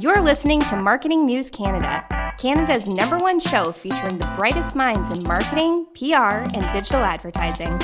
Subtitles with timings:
[0.00, 2.06] You're listening to Marketing News Canada,
[2.38, 7.78] Canada's number one show featuring the brightest minds in marketing, PR, and digital advertising.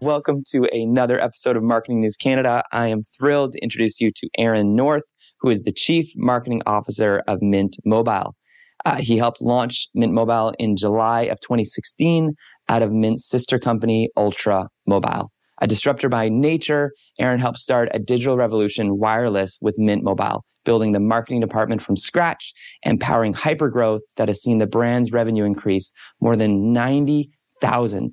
[0.00, 2.62] Welcome to another episode of Marketing News Canada.
[2.70, 5.02] I am thrilled to introduce you to Aaron North,
[5.40, 8.36] who is the Chief Marketing Officer of Mint Mobile.
[8.84, 12.34] Uh, he helped launch Mint Mobile in July of 2016
[12.68, 15.32] out of Mint's sister company, Ultra Mobile.
[15.60, 20.92] A disruptor by nature, Aaron helped start a digital revolution wireless with Mint Mobile, building
[20.92, 22.52] the marketing department from scratch
[22.84, 28.12] and powering hypergrowth that has seen the brand's revenue increase more than 90,000%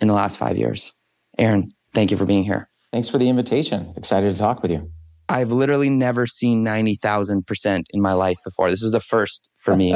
[0.00, 0.94] in the last five years.
[1.36, 2.70] Aaron, thank you for being here.
[2.92, 3.92] Thanks for the invitation.
[3.96, 4.90] Excited to talk with you.
[5.28, 8.68] I've literally never seen 90,000% in my life before.
[8.68, 9.94] This is the first for me.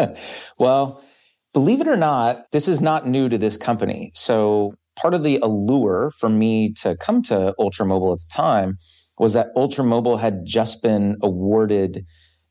[0.58, 1.04] well,
[1.52, 4.10] believe it or not, this is not new to this company.
[4.14, 8.76] So part of the allure for me to come to Ultra Mobile at the time
[9.18, 12.04] was that Ultra Mobile had just been awarded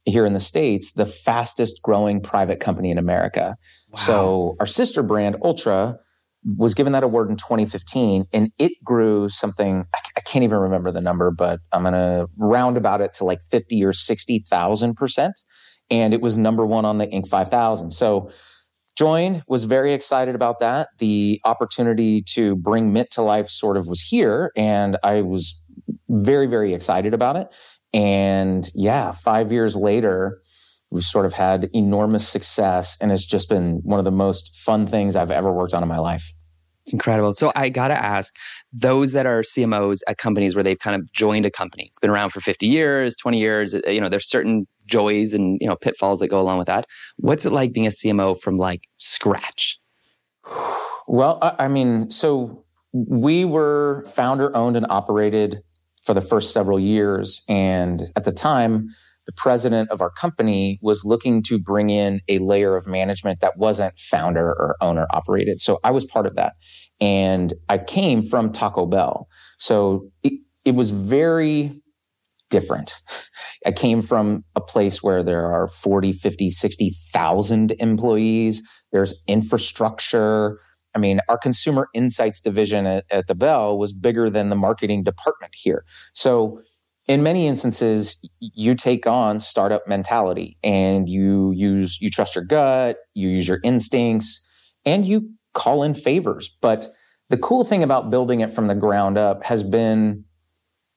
[0.06, 3.56] here in the States the fastest growing private company in America.
[3.92, 3.96] Wow.
[3.96, 6.00] So our sister brand, Ultra,
[6.58, 11.02] was given that award in 2015 and it grew something I can't even remember the
[11.02, 15.34] number but i'm going to round about it to like 50 or 60,000 percent
[15.90, 18.32] and it was number one on the inc 5000 so
[19.00, 23.88] joined was very excited about that the opportunity to bring mint to life sort of
[23.88, 25.64] was here and i was
[26.10, 27.48] very very excited about it
[27.94, 30.42] and yeah five years later
[30.92, 34.86] we've sort of had enormous success and it's just been one of the most fun
[34.86, 36.34] things i've ever worked on in my life
[36.90, 37.36] it's incredible.
[37.36, 38.36] So I got to ask
[38.74, 41.86] those that are CMOs at companies where they've kind of joined a company.
[41.92, 45.68] It's been around for 50 years, 20 years, you know, there's certain joys and, you
[45.68, 46.86] know, pitfalls that go along with that.
[47.18, 49.80] What's it like being a CMO from like scratch?
[51.12, 55.64] Well, I mean, so we were founder owned and operated
[56.04, 57.42] for the first several years.
[57.50, 58.90] And at the time,
[59.26, 63.58] the president of our company was looking to bring in a layer of management that
[63.58, 65.62] wasn't founder or owner operated.
[65.62, 66.54] So I was part of that.
[67.00, 69.28] And I came from Taco Bell.
[69.60, 70.34] So it,
[70.66, 71.79] it was very
[72.50, 73.00] different.
[73.66, 78.68] I came from a place where there are 40, 50, 60,000 employees.
[78.92, 80.60] There's infrastructure.
[80.96, 85.04] I mean, our consumer insights division at, at, the Bell was bigger than the marketing
[85.04, 85.86] department here.
[86.14, 86.62] So
[87.08, 92.98] in many instances, you take on startup mentality and you use, you trust your gut,
[93.14, 94.48] you use your instincts,
[94.86, 96.56] and you call in favors.
[96.62, 96.88] But
[97.30, 100.24] the cool thing about building it from the ground up has been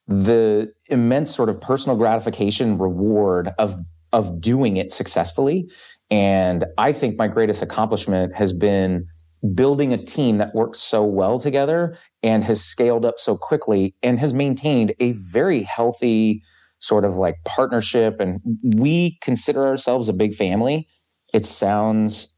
[0.08, 3.76] the immense sort of personal gratification reward of,
[4.12, 5.70] of doing it successfully.
[6.10, 9.06] And I think my greatest accomplishment has been
[9.54, 14.18] building a team that works so well together and has scaled up so quickly and
[14.18, 16.42] has maintained a very healthy
[16.78, 18.20] sort of like partnership.
[18.20, 20.86] And we consider ourselves a big family.
[21.32, 22.36] It sounds,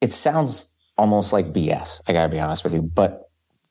[0.00, 2.00] it sounds almost like BS.
[2.08, 3.21] I gotta be honest with you, but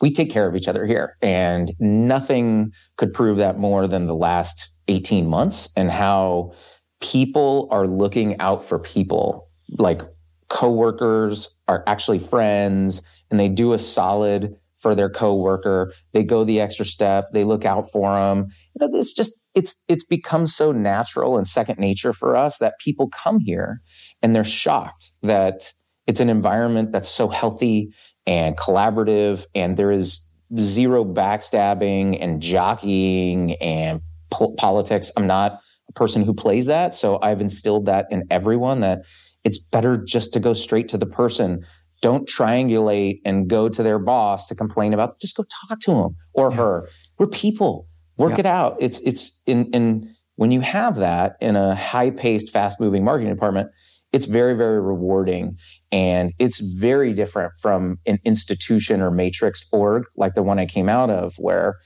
[0.01, 4.15] we take care of each other here and nothing could prove that more than the
[4.15, 6.53] last 18 months and how
[6.99, 9.47] people are looking out for people
[9.77, 10.01] like
[10.49, 15.93] coworkers are actually friends and they do a solid for their coworker.
[16.11, 17.31] They go the extra step.
[17.33, 18.47] They look out for them.
[18.73, 22.79] You know, it's just it's it's become so natural and second nature for us that
[22.79, 23.81] people come here
[24.21, 25.71] and they're shocked that
[26.07, 27.93] it's an environment that's so healthy
[28.25, 35.11] and collaborative and there is zero backstabbing and jockeying and po- politics.
[35.15, 35.59] I'm not
[35.89, 39.03] a person who plays that, so I've instilled that in everyone that
[39.43, 41.65] it's better just to go straight to the person.
[42.01, 45.19] Don't triangulate and go to their boss to complain about.
[45.19, 46.57] Just go talk to him or yeah.
[46.57, 46.89] her.
[47.17, 47.87] We're people.
[48.17, 48.39] Work yeah.
[48.39, 48.77] it out.
[48.79, 53.33] It's it's in in when you have that in a high paced, fast moving marketing
[53.33, 53.69] department,
[54.13, 55.57] it's very very rewarding
[55.91, 60.89] and it's very different from an institution or matrix org like the one I came
[60.89, 61.77] out of where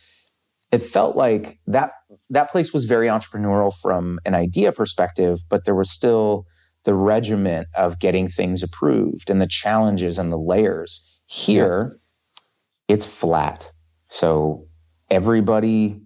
[0.71, 1.91] it felt like that
[2.29, 6.45] that place was very entrepreneurial from an idea perspective, but there was still
[6.83, 11.19] the regiment of getting things approved and the challenges and the layers.
[11.25, 11.97] Here,
[12.87, 13.71] it's flat.
[14.07, 14.67] So
[15.09, 16.01] everybody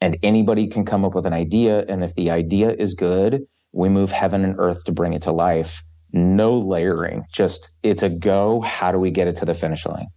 [0.00, 1.84] and anybody can come up with an idea.
[1.88, 5.32] And if the idea is good, we move heaven and earth to bring it to
[5.32, 5.82] life.
[6.12, 8.60] No layering, just it's a go.
[8.60, 10.08] How do we get it to the finish line?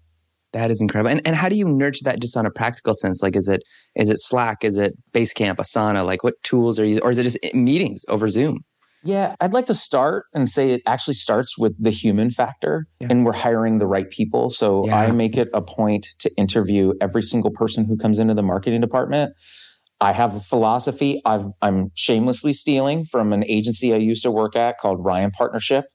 [0.52, 1.12] That is incredible.
[1.12, 3.22] And, and how do you nurture that just on a practical sense?
[3.24, 3.62] Like, is it
[3.96, 4.63] is it Slack?
[4.63, 6.06] Is it Basecamp, Asana?
[6.06, 8.60] Like, what tools are you, or is it just meetings over Zoom?
[9.04, 13.08] Yeah, I'd like to start and say it actually starts with the human factor Yeah.
[13.12, 14.50] and we're hiring the right people.
[14.50, 14.98] So Yeah.
[15.00, 18.81] I make it a point to interview every single person who comes into the marketing
[18.81, 19.34] department.
[20.02, 24.56] I have a philosophy I've, I'm shamelessly stealing from an agency I used to work
[24.56, 25.86] at called Ryan Partnership.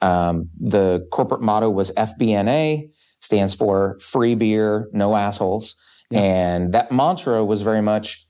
[0.00, 2.88] Um, the corporate motto was FBNA,
[3.20, 5.76] stands for free beer, no assholes.
[6.10, 6.20] Yeah.
[6.20, 8.24] And that mantra was very much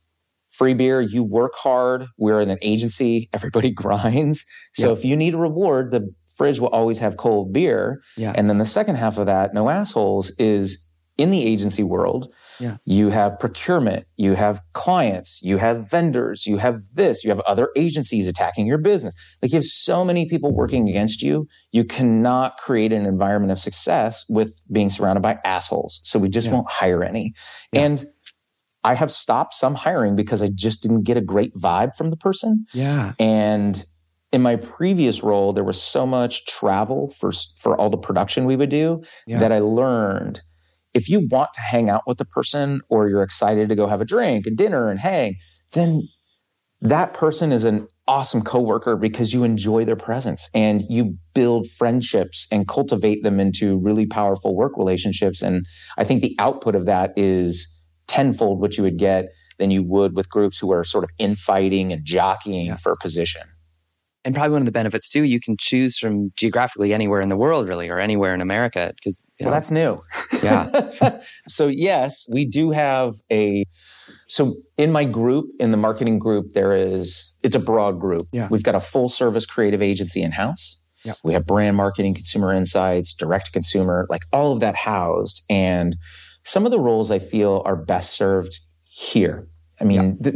[0.50, 2.06] free beer, you work hard.
[2.18, 4.44] We're in an agency, everybody grinds.
[4.74, 4.92] So Yeah.
[4.94, 8.02] if you need a reward, the fridge will always have cold beer.
[8.16, 8.32] Yeah.
[8.34, 12.32] And then the second half of that, no assholes, is in the agency world.
[12.60, 12.76] Yeah.
[12.84, 17.70] You have procurement, you have clients, you have vendors, you have this, you have other
[17.76, 19.14] agencies attacking your business.
[19.42, 21.48] Like you have so many people working against you.
[21.72, 26.00] You cannot create an environment of success with being surrounded by assholes.
[26.04, 26.54] So we just Yeah.
[26.54, 27.32] won't hire any.
[27.72, 27.82] Yeah.
[27.82, 28.04] And
[28.84, 32.16] I have stopped some hiring because I just didn't get a great vibe from the
[32.16, 32.66] person.
[32.72, 33.12] Yeah.
[33.18, 33.84] And
[34.32, 38.56] in my previous role, there was so much travel for for all the production we
[38.56, 39.38] would do Yeah.
[39.38, 40.42] that I learned
[40.94, 44.00] if you want to hang out with the person or you're excited to go have
[44.00, 45.36] a drink and dinner and hang,
[45.72, 46.02] then
[46.80, 52.48] that person is an awesome coworker because you enjoy their presence and you build friendships
[52.50, 55.42] and cultivate them into really powerful work relationships.
[55.42, 55.66] And
[55.98, 57.68] I think the output of that is
[58.08, 59.26] tenfold what you would get
[59.58, 62.76] than you would with groups who are sort of infighting and jockeying Yeah.
[62.76, 63.42] for position.
[64.24, 67.36] And probably one of the benefits too, you can choose from geographically anywhere in the
[67.36, 68.92] world, really, or anywhere in America.
[68.94, 69.96] Because Well, that's new.
[70.42, 70.88] Yeah.
[71.48, 73.64] so yes, we do have a.
[74.28, 78.28] So in my group, in the marketing group, there is it's a broad group.
[78.32, 78.48] Yeah.
[78.50, 80.80] We've got a full service creative agency in house.
[81.04, 81.14] Yeah.
[81.24, 85.42] We have brand marketing, consumer insights, direct to consumer, like all of that housed.
[85.48, 85.96] And
[86.44, 89.48] some of the roles I feel are best served here.
[89.80, 90.34] I mean, th-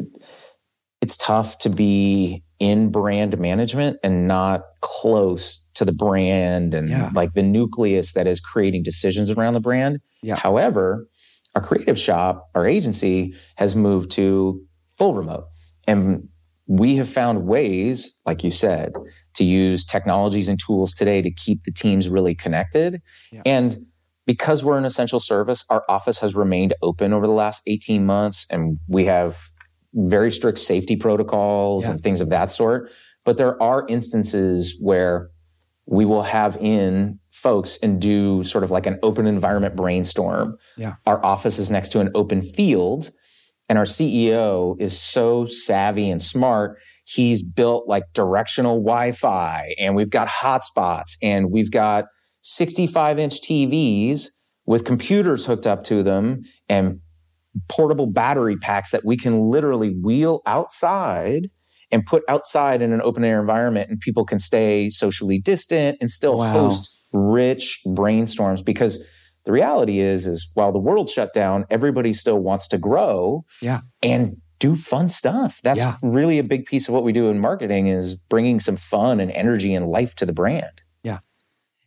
[1.05, 7.11] it's tough to be in brand management and not close to the brand and Yeah.
[7.15, 9.99] like the nucleus that is creating decisions around the brand.
[10.23, 10.37] Yeah.
[10.37, 11.07] However,
[11.55, 14.63] our creative shop, our agency has moved to
[14.97, 15.45] full remote.
[15.87, 16.29] And
[16.67, 18.95] we have found ways, like you said,
[19.35, 23.03] to use technologies and tools today to keep the teams really connected.
[23.31, 23.43] Yeah.
[23.45, 23.85] And
[24.27, 28.47] because we're an essential service, our office has remained open over the last 18 months
[28.51, 29.51] and we have
[29.95, 31.93] very strict safety protocols Yeah.
[31.93, 32.91] and things of that sort.
[33.25, 35.29] But there are instances where
[35.87, 40.57] we will have in folks and do sort of like an open environment brainstorm.
[40.77, 40.95] Yeah.
[41.07, 43.11] Our office is next to an open field
[43.69, 46.79] and our CEO is so savvy and smart.
[47.07, 52.07] He's built like directional Wi-Fi and we've got hotspots and we've got
[52.43, 54.29] 65 inch TVs
[54.67, 57.01] with computers hooked up to them and
[57.69, 61.51] portable battery packs that we can literally wheel outside
[61.91, 66.11] and put outside in an open air environment and people can stay socially distant and
[66.11, 66.53] still Wow.
[66.53, 69.05] host rich brainstorms because
[69.45, 73.81] the reality is is while the world shut down everybody still wants to grow Yeah.
[74.03, 75.97] and do fun stuff that's Yeah.
[76.03, 79.31] really a big piece of what we do in marketing is bringing some fun and
[79.33, 80.81] energy and life to the brand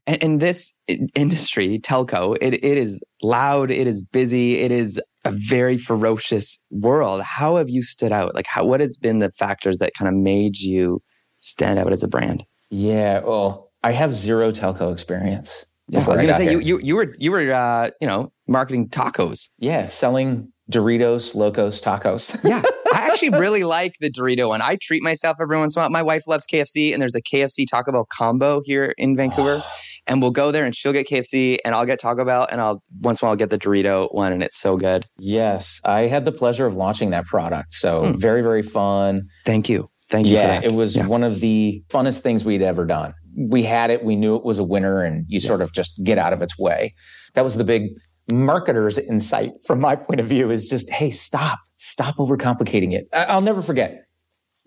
[0.08, 0.74] and, and this
[1.14, 7.22] industry, telco, it, it is loud, it is busy, it is a very ferocious world.
[7.22, 8.34] How have you stood out?
[8.34, 11.02] Like, how, what has been the factors that kind of made you
[11.40, 12.44] stand out as a brand?
[12.70, 16.80] yeah well i have zero telco experience Yeah, I was going to say you, you
[16.84, 19.50] you were you were uh, you know marketing tacos.
[19.58, 22.62] yeah selling doritos locos tacos Yeah,
[22.94, 24.62] I actually really like the Dorito one.
[24.62, 25.90] I treat myself every once in a while.
[25.92, 29.62] My wife loves KFC, and there's a KFC Taco Bell combo here in Vancouver.
[30.08, 32.82] and we'll go there, and she'll get KFC, and I'll get Taco Bell, and I'll
[33.02, 35.06] once in a while I'll get the Dorito one, and it's so good.
[35.20, 37.74] Yes, I had the pleasure of launching that product.
[37.74, 38.18] So Hmm.
[38.20, 39.22] very, very fun.
[39.46, 40.34] Thank you, thank you.
[40.36, 40.64] Yeah, for that.
[40.66, 41.08] it was Yeah.
[41.08, 43.14] one of the funnest things we'd ever done.
[43.50, 46.18] We had it, we knew it was a winner, and you sort of just get
[46.18, 46.94] out of its way.
[47.36, 47.90] That was the big
[48.32, 53.08] marketer's insight from my point of view is just, hey, stop, stop overcomplicating it.
[53.14, 53.96] I- I'll never forget.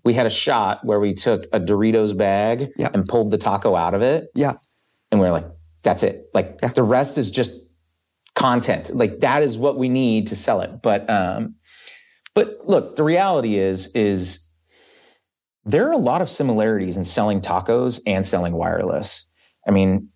[0.02, 2.88] We had a shot where we took a Doritos bag Yeah.
[2.94, 4.28] and pulled the taco out of it.
[4.34, 4.54] Yeah.
[5.10, 5.46] And we are like,
[5.82, 6.26] that's it.
[6.34, 6.68] Like Yeah.
[6.68, 7.52] the rest is just
[8.34, 8.94] content.
[8.94, 10.82] Like that is what we need to sell it.
[10.82, 11.56] But um,
[12.34, 14.46] but look, the reality is is
[15.64, 19.30] there are a lot of similarities in selling tacos and selling wireless.
[19.66, 20.08] I mean,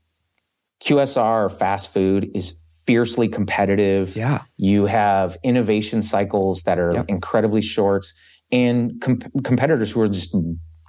[0.83, 4.17] QSR or fast food is fiercely competitive.
[4.17, 7.05] yeah, You have innovation cycles that are Yep.
[7.09, 8.05] incredibly short
[8.53, 10.35] and com- competitors who are just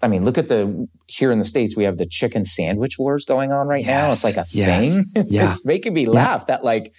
[0.06, 3.26] I mean, look at the here in the states we have the chicken sandwich wars
[3.26, 4.12] going on right now.
[4.12, 4.94] It's like a Yes.
[4.96, 5.06] thing.
[5.30, 5.50] Yeah.
[5.50, 6.94] it's making me laugh that like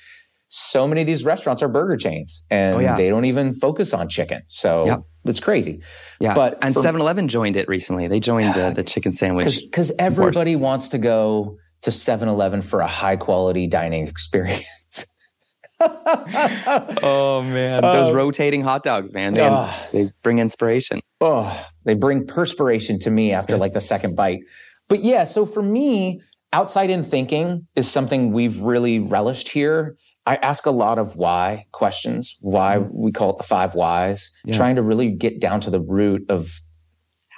[0.49, 2.97] so many of these restaurants are burger chains and Oh, yeah.
[2.97, 4.43] they don't even focus on chicken.
[4.49, 5.01] So Yep.
[5.27, 5.83] it's crazy.
[6.21, 6.35] Yeah.
[6.35, 8.09] But and for- 7 Eleven joined it recently.
[8.09, 9.61] They joined the, the chicken sandwich.
[9.71, 14.65] because everybody wants to go to 7-Eleven for a high quality dining experience.
[17.03, 17.83] Oh, man.
[17.83, 19.33] Those Uh, rotating hot dogs, man.
[19.35, 19.87] They, Ah.
[19.93, 21.01] they bring inspiration.
[21.21, 23.61] oh, they bring perspiration to me after Yes.
[23.61, 24.41] like the second bite.
[24.89, 26.21] But yeah, so for me,
[26.53, 29.97] outside in thinking is something we've really relished here.
[30.27, 34.57] I ask a lot of why questions, why we call it the five whys, Yeah.
[34.57, 36.49] trying to really get down to the root of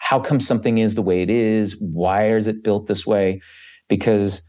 [0.01, 3.41] how come something is the way it is, why is it built this way?
[3.89, 4.43] Because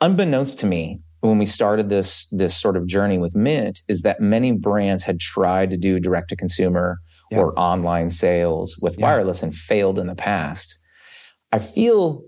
[0.00, 4.20] unbeknownst to me, when we started this this sort of journey with Mint, is that
[4.20, 6.98] many brands had tried to do direct to consumer
[7.30, 7.38] Yeah.
[7.40, 9.06] or online sales with Yeah.
[9.06, 10.76] wireless and failed in the past.
[11.52, 12.22] I feel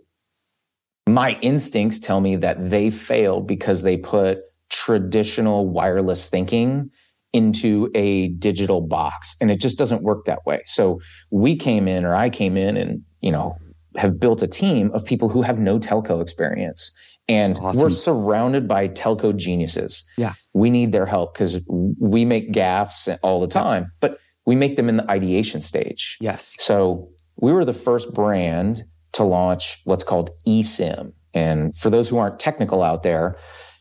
[1.08, 4.38] my instincts tell me that they failed because they put
[4.70, 6.90] traditional wireless thinking
[7.32, 10.60] into a digital box and it just doesn't work that way.
[10.64, 13.54] So we came in or I came in and, you know,
[13.96, 16.90] have built a team of people who have no telco experience
[17.28, 17.80] and Awesome.
[17.82, 20.04] we're surrounded by telco geniuses.
[20.16, 20.34] Yeah.
[20.54, 24.88] We need their help because we make gaffes all the time, but we make them
[24.88, 26.16] in the ideation stage.
[26.20, 26.54] Yes.
[26.58, 31.12] So we were the first brand to launch what's called eSIM.
[31.34, 33.36] And for those who aren't technical out there,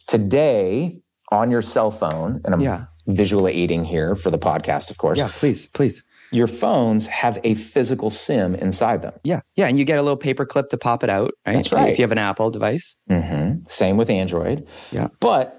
[0.07, 0.99] today
[1.31, 2.85] on your cell phone, and I'm Yeah.
[3.07, 6.03] visually aiding here for the podcast, of course, Yeah, please, please.
[6.31, 9.13] Your phones have a physical SIM inside them.
[9.23, 9.41] Yeah.
[9.55, 9.67] Yeah.
[9.67, 11.53] And you get a little paper clip to pop it out, right?
[11.55, 11.89] That's right.
[11.89, 12.95] If you have an Apple device.
[13.09, 14.67] hmm Same with Android.
[14.91, 15.07] Yeah.
[15.19, 15.57] But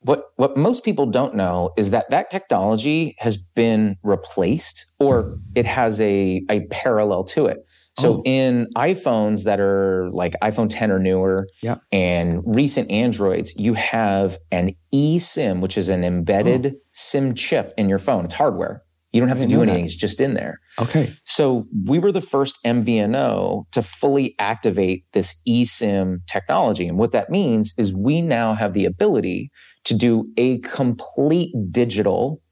[0.00, 5.64] what what most people don't know is that that technology has been replaced, or it
[5.64, 7.58] has a a parallel to it.
[7.98, 8.22] So Oh.
[8.24, 11.76] in iPhones that are like iPhone 10 or newer, Yeah.
[11.92, 17.98] and recent Androids, you have an eSIM, which is an embedded SIM chip in your
[18.00, 18.24] phone.
[18.24, 18.82] It's hardware.
[19.14, 19.68] You don't have to do know that.
[19.70, 20.58] anything; it's just in there.
[20.80, 21.12] Okay.
[21.24, 26.86] So we were the first MVNO to fully activate this eSIM technology.
[26.88, 29.50] And what that means is we now have the ability
[29.84, 32.42] to do a complete digital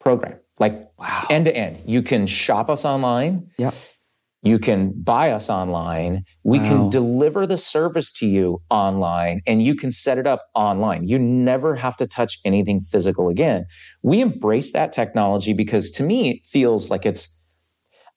[0.00, 1.26] program, like Wow.
[1.30, 1.78] end to end.
[1.86, 3.50] You can shop us online.
[3.58, 3.74] Yep.
[4.42, 6.22] You can buy us online.
[6.44, 6.68] We Wow.
[6.68, 11.08] can deliver the service to you online and you can set it up online.
[11.08, 13.64] You never have to touch anything physical again.
[14.02, 17.36] We embrace that technology because to me, it feels like it's,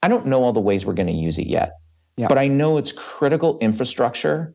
[0.03, 1.71] I don't know all the ways we're going to use it yet,
[2.17, 2.27] Yeah.
[2.27, 4.53] but I know it's critical infrastructure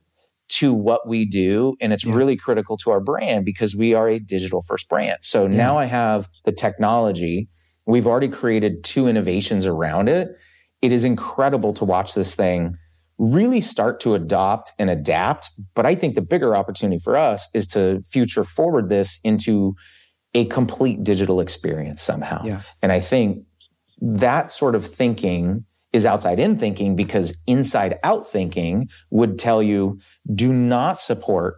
[0.48, 1.74] to what we do.
[1.80, 2.14] And it's Yeah.
[2.14, 5.18] really critical to our brand because we are a digital first brand.
[5.22, 7.48] So now I have the technology.
[7.88, 10.28] We've already created two innovations around it.
[10.86, 12.76] It is incredible to watch this thing
[13.18, 15.50] really start to adopt and adapt.
[15.74, 19.74] But I think the bigger opportunity for us is to future forward this into
[20.32, 22.40] a complete digital experience somehow.
[22.44, 22.60] Yeah.
[22.82, 23.44] And I think
[24.00, 29.98] that sort of thinking is outside in thinking because inside out thinking would tell you
[30.32, 31.56] do not support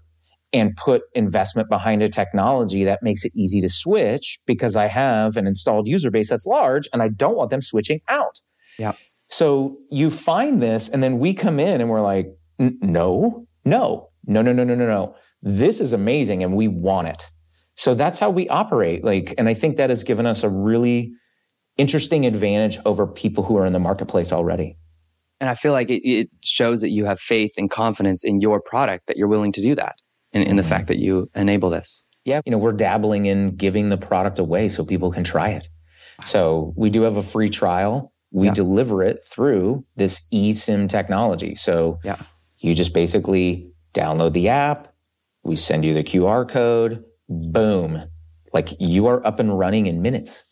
[0.54, 5.36] and put investment behind a technology that makes it easy to switch because I have
[5.36, 8.40] an installed user base that's large and I don't want them switching out.
[8.78, 8.96] Yep.
[9.30, 14.42] So you find this and then we come in and we're like, no, no, no,
[14.42, 15.14] no, no, no, no, no.
[15.42, 17.30] This is amazing and we want it.
[17.76, 19.04] So that's how we operate.
[19.04, 21.12] Like, and I think that has given us a really
[21.76, 24.76] interesting advantage over people who are in the marketplace already.
[25.40, 28.60] And I feel like it, it shows that you have faith and confidence in your
[28.60, 29.94] product that you're willing to do that
[30.32, 30.68] and in the Mhm.
[30.68, 32.02] fact that you enable this.
[32.24, 35.68] Yeah, you know, we're dabbling in giving the product away so people can try it.
[36.24, 38.12] So we do have a free trial.
[38.30, 38.54] We Yeah.
[38.54, 41.54] deliver it through this eSIM technology.
[41.54, 42.16] So Yeah.
[42.58, 44.88] you just basically download the app,
[45.44, 48.02] we send you the QR code, boom.
[48.52, 50.44] Like you are up and running in minutes.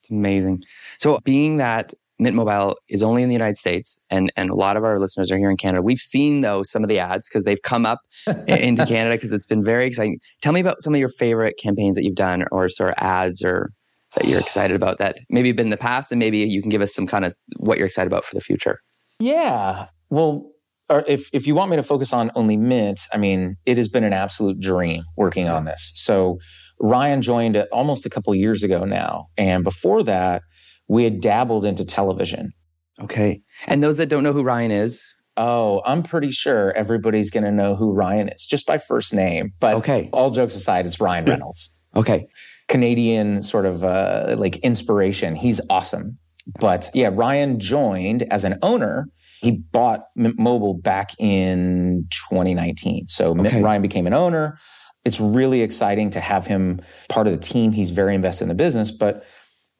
[0.00, 0.62] It's amazing.
[0.98, 4.76] So, being that Mint Mobile is only in the United States, and and a lot
[4.76, 7.44] of our listeners are here in Canada, we've seen though some of the ads because
[7.44, 8.00] they've come up
[8.48, 10.18] into Canada because it's been very exciting.
[10.42, 13.42] Tell me about some of your favorite campaigns that you've done, or sort of ads,
[13.44, 13.70] or
[14.14, 16.82] that you're excited about that maybe been in the past, and maybe you can give
[16.82, 18.78] us some kind of what you're excited about for the future.
[19.20, 19.88] Yeah.
[20.10, 20.50] Well,
[20.88, 23.88] or if if you want me to focus on only Mint, I mean, it has
[23.88, 25.92] been an absolute dream working on this.
[25.96, 26.38] So
[26.80, 30.42] Ryan joined almost a couple years ago now, and before that,
[30.88, 32.52] we had dabbled into television.
[33.00, 35.04] Okay, and those that don't know who Ryan is,
[35.36, 39.50] Oh, I'm pretty sure everybody's going to know who Ryan is just by first name.
[39.60, 40.08] But Okay.
[40.12, 41.72] all jokes aside, it's Ryan Reynolds.
[41.94, 42.26] okay,
[42.68, 45.34] Canadian sort of uh, like inspiration.
[45.34, 46.16] He's awesome.
[46.60, 49.08] But yeah, Ryan joined as an owner.
[49.40, 53.08] He bought Mint Mobile back in 2019.
[53.08, 53.62] So Okay.
[53.62, 54.58] Ryan became an owner.
[55.04, 57.72] It's really exciting to have him part of the team.
[57.72, 58.90] He's very invested in the business.
[58.90, 59.24] But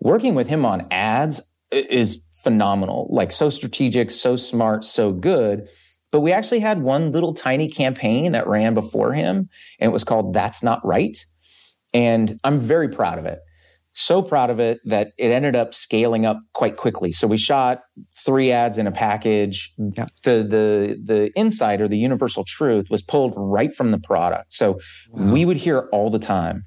[0.00, 1.40] working with him on ads,
[1.71, 5.68] is phenomenal, like so strategic, so smart, so good.
[6.11, 10.04] But we actually had one little tiny campaign that ran before him, and it was
[10.04, 11.18] called That's Not Right.
[11.95, 13.40] And I'm very proud of it.
[13.92, 17.11] So proud of it that it ended up scaling up quite quickly.
[17.11, 17.80] So we shot
[18.16, 19.73] three ads in a package.
[19.78, 20.07] Yeah.
[20.25, 24.52] The the the insight or the universal truth was pulled right from the product.
[24.52, 24.78] So
[25.11, 25.33] wow.
[25.33, 26.64] we would hear all the time,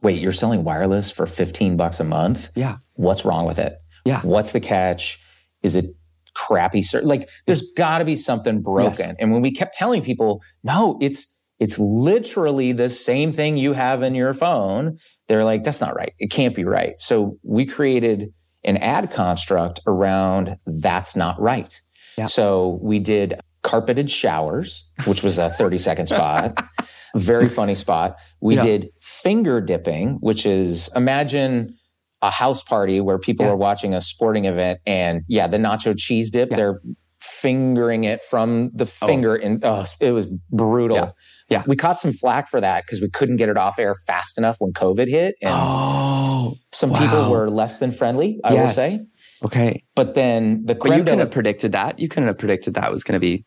[0.00, 2.50] wait, you're selling wireless for 15 bucks a month?
[2.56, 2.78] Yeah.
[2.94, 3.74] What's wrong with it?
[4.04, 4.20] Yeah.
[4.22, 5.22] What's the catch?
[5.62, 5.94] Is it
[6.34, 6.82] crappy?
[7.02, 9.10] Like there's got to be something broken.
[9.10, 9.16] Yes.
[9.20, 11.31] And when we kept telling people, no, it's
[11.62, 14.98] it's literally the same thing you have in your phone.
[15.28, 16.12] They're like, that's not right.
[16.18, 16.98] It can't be right.
[16.98, 21.80] So we created an ad construct around that's not right.
[22.18, 22.26] Yeah.
[22.26, 26.66] So we did carpeted showers, which was a 30 second spot.
[27.14, 28.16] Very funny spot.
[28.40, 28.62] We yeah.
[28.62, 31.76] did finger dipping, which is imagine
[32.22, 33.52] a house party where people yeah.
[33.52, 36.80] are watching a sporting event and yeah, the nacho cheese dip, they're
[37.20, 39.06] fingering it from the oh.
[39.06, 39.46] finger oh.
[39.46, 41.14] and oh, it was brutal.
[41.52, 41.64] Yeah.
[41.66, 44.56] We caught some flack for that because we couldn't get it off air fast enough
[44.58, 45.36] when COVID hit.
[45.42, 47.00] And oh, some wow.
[47.00, 48.62] people were less than friendly, I yes.
[48.62, 49.00] will say.
[49.44, 49.84] Okay.
[49.94, 51.98] But then the But you couldn't have predicted that.
[51.98, 53.44] You couldn't have predicted that was going to be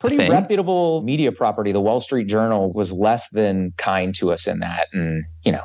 [0.00, 1.72] pretty reputable media property.
[1.72, 4.88] The Wall Street Journal was less than kind to us in that.
[4.92, 5.62] And, you know,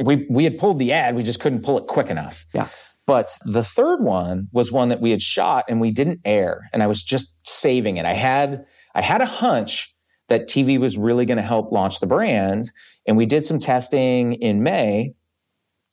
[0.00, 2.44] we, we had pulled the ad, we just couldn't pull it quick enough.
[2.54, 2.68] Yeah.
[3.06, 6.68] But the third one was one that we had shot and we didn't air.
[6.72, 8.04] And I was just saving it.
[8.04, 8.64] I had,
[8.96, 9.94] I had a hunch
[10.28, 12.70] that TV was really going to help launch the brand.
[13.06, 15.12] And we did some testing in May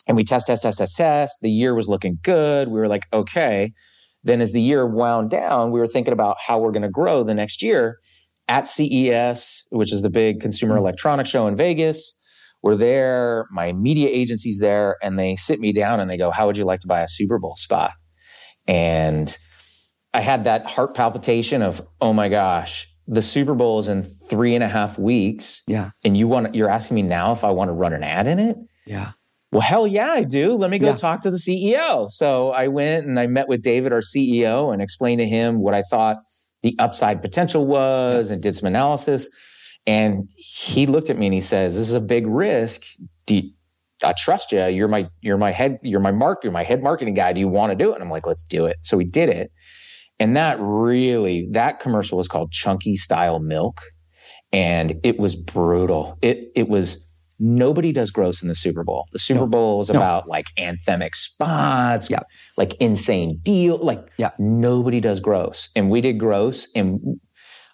[0.07, 1.39] and we test, test, test, test, test.
[1.41, 2.67] The year was looking good.
[2.67, 3.71] We were like, okay.
[4.23, 7.23] Then as the year wound down, we were thinking about how we're going to grow
[7.23, 7.99] the next year
[8.47, 10.79] at CES, which is the big consumer mm-hmm.
[10.79, 12.19] electronics show in Vegas.
[12.61, 16.45] We're there, my media agency's there, and they sit me down and they go, How
[16.47, 17.91] would you like to buy a Super Bowl spot?
[18.67, 19.35] And
[20.13, 24.55] I had that heart palpitation of, oh my gosh, the Super Bowl is in three
[24.55, 25.63] and a half weeks.
[25.67, 25.91] Yeah.
[26.05, 28.39] And you want you're asking me now if I want to run an ad in
[28.39, 28.57] it?
[28.85, 29.11] Yeah.
[29.51, 30.53] Well, hell yeah, I do.
[30.53, 30.95] Let me go yeah.
[30.95, 32.09] talk to the CEO.
[32.09, 35.75] So I went and I met with David, our CEO, and explained to him what
[35.75, 36.17] I thought
[36.63, 38.33] the upside potential was yeah.
[38.33, 39.29] and did some analysis.
[39.85, 42.85] And he looked at me and he says, This is a big risk.
[43.29, 43.51] You,
[44.03, 44.65] I trust you.
[44.65, 47.33] You're my you're my head, you're my mark, you're my head marketing guy.
[47.33, 47.95] Do you want to do it?
[47.95, 48.77] And I'm like, let's do it.
[48.81, 49.51] So we did it.
[50.19, 53.81] And that really, that commercial was called Chunky Style Milk.
[54.51, 56.17] And it was brutal.
[56.21, 59.07] It it was Nobody does gross in the Super Bowl.
[59.11, 59.47] The Super no.
[59.47, 62.19] Bowl is about like anthemic spots, yeah.
[62.57, 63.77] like insane deal.
[63.77, 64.31] Like yeah.
[64.39, 65.69] nobody does gross.
[65.75, 67.19] And we did gross and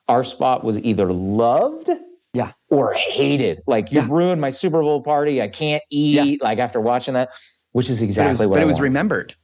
[0.07, 1.89] our spot was either loved
[2.33, 2.53] yeah.
[2.69, 3.59] or hated.
[3.67, 4.07] Like you yeah.
[4.09, 5.41] ruined my Super Bowl party.
[5.41, 6.43] I can't eat yeah.
[6.43, 7.29] like after watching that,
[7.71, 8.83] which is exactly but what But I it was wanted.
[8.83, 9.35] remembered.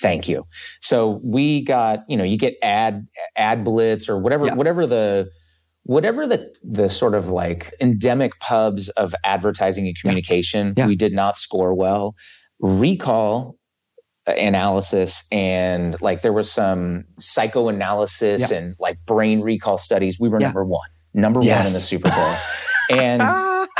[0.00, 0.46] Thank you.
[0.80, 3.06] So we got, you know, you get ad
[3.36, 4.54] ad blitz or whatever, yeah.
[4.54, 5.30] whatever the
[5.82, 10.84] whatever the the sort of like endemic pubs of advertising and communication, yeah.
[10.84, 10.86] Yeah.
[10.86, 12.14] we did not score well.
[12.60, 13.56] Recall
[14.26, 20.20] uh, analysis and like there was some psychoanalysis and like brain recall studies.
[20.20, 21.58] We were number one, number yes.
[21.58, 22.34] one in the Super Bowl.
[22.98, 23.22] and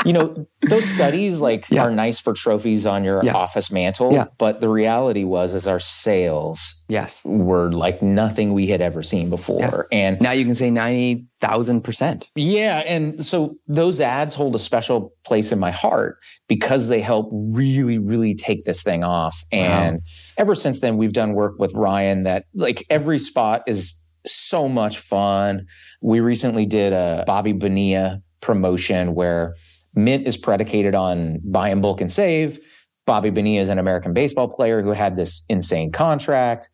[0.05, 1.83] you know, those studies like yeah.
[1.83, 3.33] are nice for trophies on your yeah.
[3.33, 4.13] office mantle.
[4.13, 4.25] Yeah.
[4.37, 7.21] But the reality was is our sales yes.
[7.25, 9.87] were like nothing we had ever seen before.
[9.91, 12.25] And now you can say 90,000%.
[12.35, 12.79] Yeah.
[12.79, 17.97] And so those ads hold a special place in my heart because they help really,
[17.97, 19.43] really take this thing off.
[19.51, 20.01] And wow.
[20.37, 24.97] ever since then, we've done work with Ryan that like every spot is so much
[24.97, 25.65] fun.
[26.01, 29.55] We recently did a Bobby Bonilla promotion where
[30.03, 32.59] Mint is predicated on buy and bulk and save.
[33.05, 36.69] Bobby Bonilla is an American baseball player who had this insane contract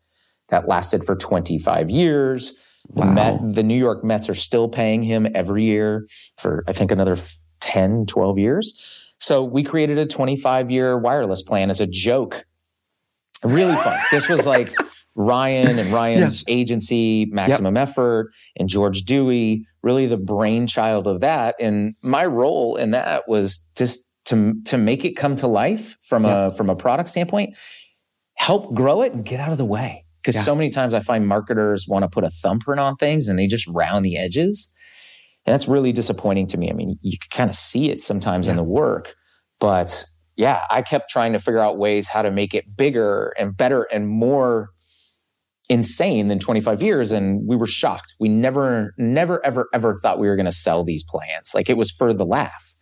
[0.48, 2.54] that lasted for 25 years.
[2.88, 3.06] Wow.
[3.06, 6.06] The, Met, the New York Mets are still paying him every year
[6.38, 7.16] for, I think, another
[7.60, 9.14] 10, 12 years.
[9.18, 12.44] So we created a 25 year wireless plan as a joke.
[13.42, 13.98] Really fun.
[14.10, 14.74] this was like
[15.16, 16.54] Ryan and Ryan's yeah.
[16.54, 17.88] agency, Maximum yep.
[17.88, 21.56] Effort, and George Dewey, really the brainchild of that.
[21.58, 26.24] And my role in that was just to to make it come to life from
[26.24, 26.52] yep.
[26.52, 27.56] a from a product standpoint,
[28.34, 30.04] help grow it and get out of the way.
[30.20, 30.42] Because yeah.
[30.42, 33.46] so many times I find marketers want to put a thumbprint on things and they
[33.46, 34.72] just round the edges.
[35.46, 36.68] And that's really disappointing to me.
[36.68, 38.52] I mean, you can kind of see it sometimes yeah.
[38.52, 39.14] in the work,
[39.60, 40.04] but
[40.36, 43.84] yeah, I kept trying to figure out ways how to make it bigger and better
[43.84, 44.70] and more
[45.68, 50.28] insane than 25 years and we were shocked we never never ever ever thought we
[50.28, 52.74] were going to sell these plants like it was for the laugh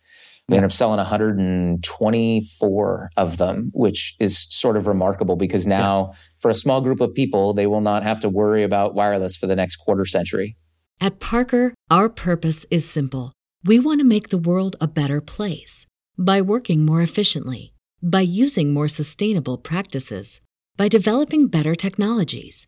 [0.47, 6.17] We ended up selling 124 of them, which is sort of remarkable because now, yeah.
[6.37, 9.47] for a small group of people, they will not have to worry about wireless for
[9.47, 10.55] the next quarter century.
[11.01, 13.33] At Parker, our purpose is simple.
[13.63, 18.71] We want to make the world a better place by working more efficiently, by using
[18.71, 20.41] more sustainable practices,
[20.77, 22.67] by developing better technologies.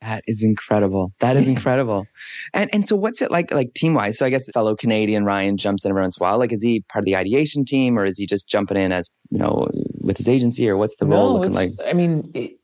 [0.00, 1.12] That is incredible.
[1.20, 2.06] That is incredible.
[2.54, 4.18] and and so what's it like like team wise?
[4.18, 6.38] So I guess fellow Canadian Ryan jumps in every once in a while.
[6.38, 9.10] Like is he part of the ideation team or is he just jumping in as,
[9.30, 9.68] you know,
[10.00, 11.70] with his agency or what's the role looking like?
[11.86, 12.58] I mean, it,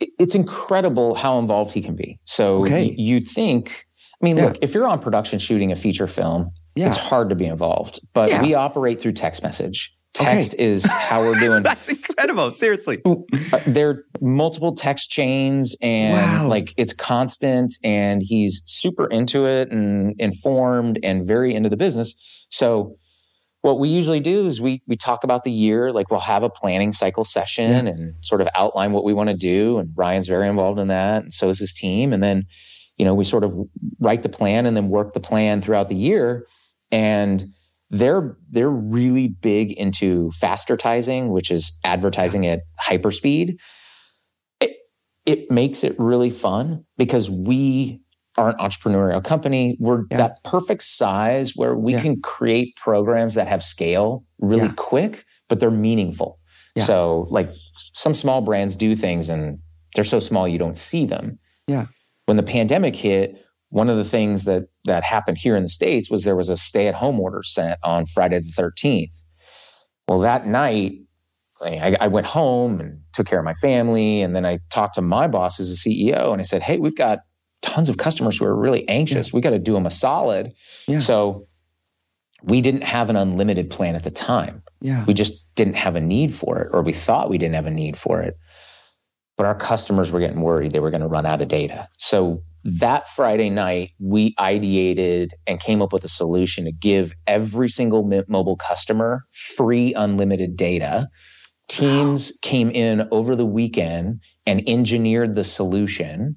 [0.00, 2.18] it's incredible how involved he can be.
[2.24, 2.94] So okay.
[2.96, 3.86] you'd think,
[4.20, 4.46] I mean, yeah.
[4.46, 6.88] look, if you're on production shooting a feature film, yeah.
[6.88, 8.42] it's hard to be involved, but yeah.
[8.42, 9.96] we operate through text message.
[10.12, 10.64] Text okay.
[10.64, 11.62] is how we're doing.
[11.64, 12.52] That's incredible.
[12.52, 13.00] Seriously.
[13.04, 16.48] Uh, there are multiple text chains and wow.
[16.48, 22.46] like it's constant and he's super into it and informed and very into the business.
[22.50, 22.96] So
[23.62, 26.50] what we usually do is we we talk about the year, like we'll have a
[26.50, 27.92] planning cycle session yeah.
[27.92, 29.78] and sort of outline what we want to do.
[29.78, 32.12] And Ryan's very involved in that, and so is his team.
[32.12, 32.46] And then,
[32.96, 33.54] you know, we sort of
[33.98, 36.46] write the plan and then work the plan throughout the year.
[36.90, 37.52] And
[37.90, 43.58] they're they're really big into fastvertising, which is advertising at hyperspeed.
[44.60, 44.76] It,
[45.26, 48.00] it makes it really fun because we
[48.38, 49.76] are an entrepreneurial company.
[49.80, 50.18] We're yeah.
[50.18, 52.02] that perfect size where we yeah.
[52.02, 54.74] can create programs that have scale really yeah.
[54.76, 56.38] quick, but they're meaningful.
[56.78, 59.58] So, like some small brands do things and
[59.94, 61.38] they're so small you don't see them.
[61.66, 61.86] Yeah.
[62.26, 66.10] When the pandemic hit, one of the things that that happened here in the states
[66.10, 69.22] was there was a stay at home order sent on Friday the 13th.
[70.08, 70.94] Well, that night
[71.62, 75.02] I, I, went home and took care of my family, and then I talked to
[75.02, 77.20] my boss who's a CEO, and I said, "Hey, we've got
[77.62, 79.28] tons of customers who are really anxious.
[79.28, 79.36] Yeah.
[79.36, 80.52] We got to do them a solid."
[80.88, 81.00] Yeah.
[81.00, 81.44] So
[82.42, 84.62] we didn't have an unlimited plan at the time.
[84.80, 85.04] Yeah.
[85.04, 87.70] We just didn't have a need for it, or we thought we didn't have a
[87.70, 88.38] need for it.
[89.36, 91.88] But our customers were getting worried they were going to run out of data.
[91.98, 97.68] So that Friday night, we ideated and came up with a solution to give every
[97.68, 101.08] single mobile customer free unlimited data.
[101.68, 106.36] Teams came in over the weekend and engineered the solution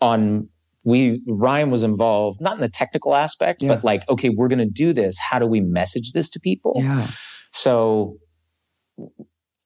[0.00, 0.48] on
[0.84, 3.68] we Ryan was involved not in the technical aspect yeah.
[3.68, 6.72] but like okay we're going to do this how do we message this to people
[6.76, 7.06] yeah
[7.52, 8.16] so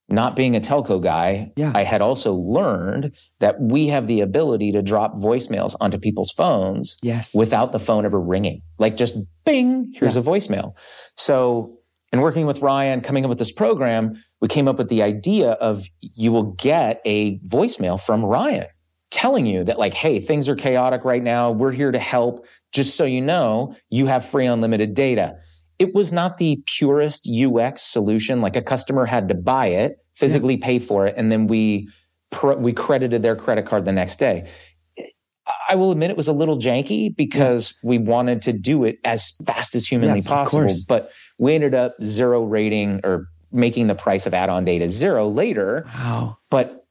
[0.09, 1.73] not being a telco guy, yeah.
[1.75, 6.99] I had also learned that we have the ability to drop voicemails onto people's phones
[7.03, 7.35] yes.
[7.35, 8.63] without the phone ever ringing.
[8.79, 10.23] Like just bing, here's yeah.
[10.23, 10.77] a voicemail.
[11.17, 11.77] So,
[12.13, 15.53] in working with Ryan, coming up with this program, we came up with the idea
[15.53, 18.67] of you will get a voicemail from Ryan
[19.11, 21.51] telling you that, like, hey, things are chaotic right now.
[21.51, 22.47] We're here to help.
[22.73, 25.39] Just so you know, you have free unlimited data
[25.79, 28.41] it was not the purest UX solution.
[28.41, 30.65] Like a customer had to buy it, physically yeah.
[30.65, 31.89] pay for it, and then we
[32.59, 34.49] we credited their credit card the next day.
[35.69, 37.89] I will admit it was a little janky because yeah.
[37.91, 41.95] we wanted to do it as fast as humanly yes, possible, but we ended up
[42.03, 45.85] zero rating or making the price of add-on data zero later.
[45.87, 46.39] Wow.
[46.51, 46.85] But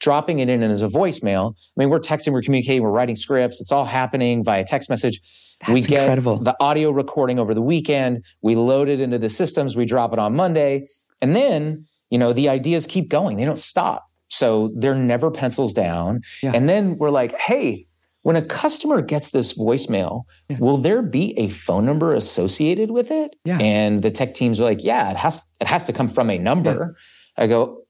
[0.00, 1.54] dropping it in as a voicemail.
[1.54, 3.60] I mean, we're texting, we're communicating, we're writing scripts.
[3.60, 5.20] It's all happening via text message.
[5.68, 6.38] We get incredible.
[6.38, 8.24] the audio recording over the weekend.
[8.42, 9.76] We load it into the systems.
[9.76, 10.86] We drop it on Monday.
[11.20, 13.36] And then, you know, the ideas keep going.
[13.38, 14.04] They don't stop.
[14.28, 16.20] So they're never pencils down.
[16.42, 16.52] Yeah.
[16.54, 17.86] And then we're like, hey,
[18.22, 20.58] when a customer gets this voicemail, Yeah.
[20.60, 23.34] will there be a phone number associated with it?
[23.44, 23.58] Yeah.
[23.58, 26.38] And the tech teams are like, yeah, it has it has to come from a
[26.38, 26.96] number.
[27.36, 27.82] I go,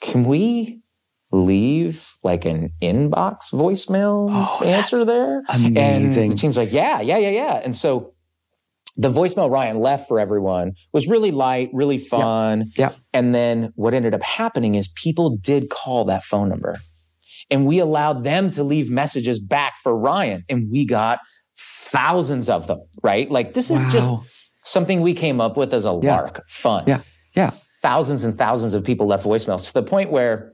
[0.00, 0.80] can we
[1.32, 5.42] leave like an inbox voicemail Oh, answer there?
[5.48, 5.76] Amazing.
[6.24, 7.60] And the team's like, yeah, yeah, yeah, yeah.
[7.64, 8.12] And so
[8.96, 12.70] the voicemail Ryan left for everyone was really light, really fun.
[12.76, 12.92] Yeah.
[13.12, 16.78] And then what ended up happening is people did call that phone number
[17.50, 21.18] and we allowed them to leave messages back for Ryan and we got
[21.58, 23.30] thousands of them, right?
[23.30, 24.10] Like this is just
[24.62, 26.16] something we came up with as a Yeah.
[26.16, 26.84] lark, fun.
[26.86, 27.00] Yeah.
[27.34, 27.50] Yeah.
[27.82, 30.52] Thousands and thousands of people left voicemails to the point where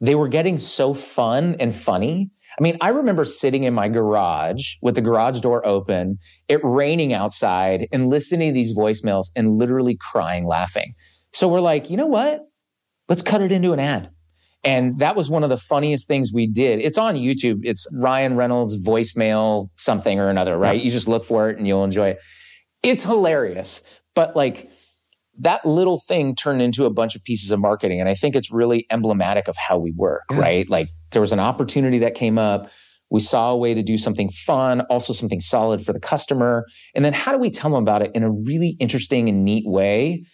[0.00, 2.30] they were getting so fun and funny.
[2.58, 7.12] I mean, I remember sitting in my garage with the garage door open, it raining
[7.12, 10.94] outside, and listening to these voicemails and literally crying, laughing.
[11.32, 12.40] So we're like, you know what?
[13.08, 14.10] Let's cut it into an ad.
[14.64, 16.80] And that was one of the funniest things we did.
[16.80, 17.60] It's on YouTube.
[17.62, 20.80] It's Ryan Reynolds voicemail something or another, right?
[20.80, 22.18] You just look for it and you'll enjoy it.
[22.82, 23.82] It's hilarious.
[24.14, 24.70] But like
[25.38, 28.00] that little thing turned into a bunch of pieces of marketing.
[28.00, 30.40] And I think it's really emblematic of how we work, Yeah.
[30.40, 30.68] right?
[30.70, 32.68] Like there was an opportunity that came up.
[33.10, 36.64] We saw a way to do something fun, also something solid for the customer.
[36.94, 39.64] And then how do we tell them about it in a really interesting and neat
[39.66, 40.24] way?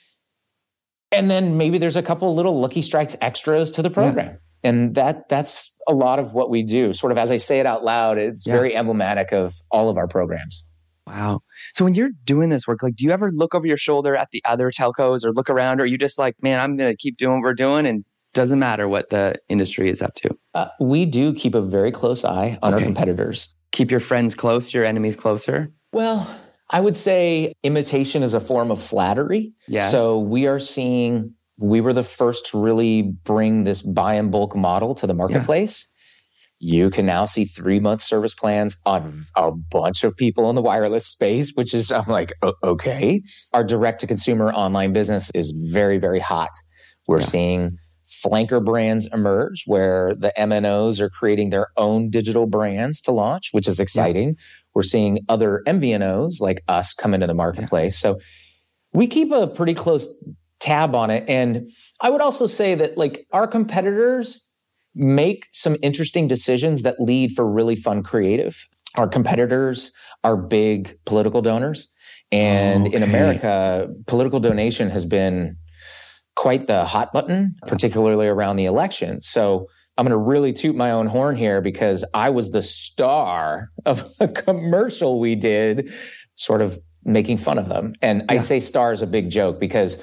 [1.11, 4.39] And then maybe there's a couple little lucky strikes extras to the program.
[4.65, 6.93] And that that's a lot of what we do.
[6.93, 8.55] Sort of as I say it out loud, it's Yeah.
[8.55, 10.72] very emblematic of all of our programs.
[11.07, 11.41] Wow.
[11.75, 14.29] So when you're doing this work, like, do you ever look over your shoulder at
[14.31, 16.97] the other telcos or look around, or are you just like, man, I'm going to
[16.97, 20.31] keep doing what we're doing and doesn't matter what the industry is up to?
[20.55, 22.83] Uh, we do keep a very close eye on Okay.
[22.83, 23.55] our competitors.
[23.73, 25.73] Keep your friends close, your enemies closer.
[25.93, 26.27] Well,
[26.71, 29.53] I would say imitation is a form of flattery.
[29.69, 29.91] Yes.
[29.91, 34.57] So we are seeing, we were the first to really bring this buy and bulk
[34.57, 35.92] model to the marketplace.
[36.65, 40.63] You can now see three month service plans on a bunch of people in the
[40.63, 43.21] wireless space, which is, I'm like, okay.
[43.53, 46.51] Our direct to consumer online business is very, very hot.
[47.09, 47.25] We're Yeah.
[47.25, 47.71] seeing
[48.25, 53.67] flanker brands emerge where the MNOs are creating their own digital brands to launch, which
[53.67, 54.37] is exciting.
[54.73, 57.99] We're seeing other MVNOs like us come into the marketplace.
[57.99, 58.21] So
[58.95, 60.09] we keep a pretty close
[60.61, 61.25] tab on it.
[61.29, 61.69] And
[62.01, 64.47] I would also say that like our competitors
[64.95, 68.67] make some interesting decisions that lead for really fun creative.
[68.97, 71.95] Our competitors are big political donors.
[72.31, 75.57] And in America, political donation has been
[76.35, 79.21] quite the hot button, particularly around the election.
[79.21, 79.67] So
[79.99, 84.11] I'm going to really toot my own horn here because I was the star of
[84.19, 85.93] a commercial we did,
[86.37, 87.93] sort of making fun of them.
[88.01, 90.03] And I say star is a big joke because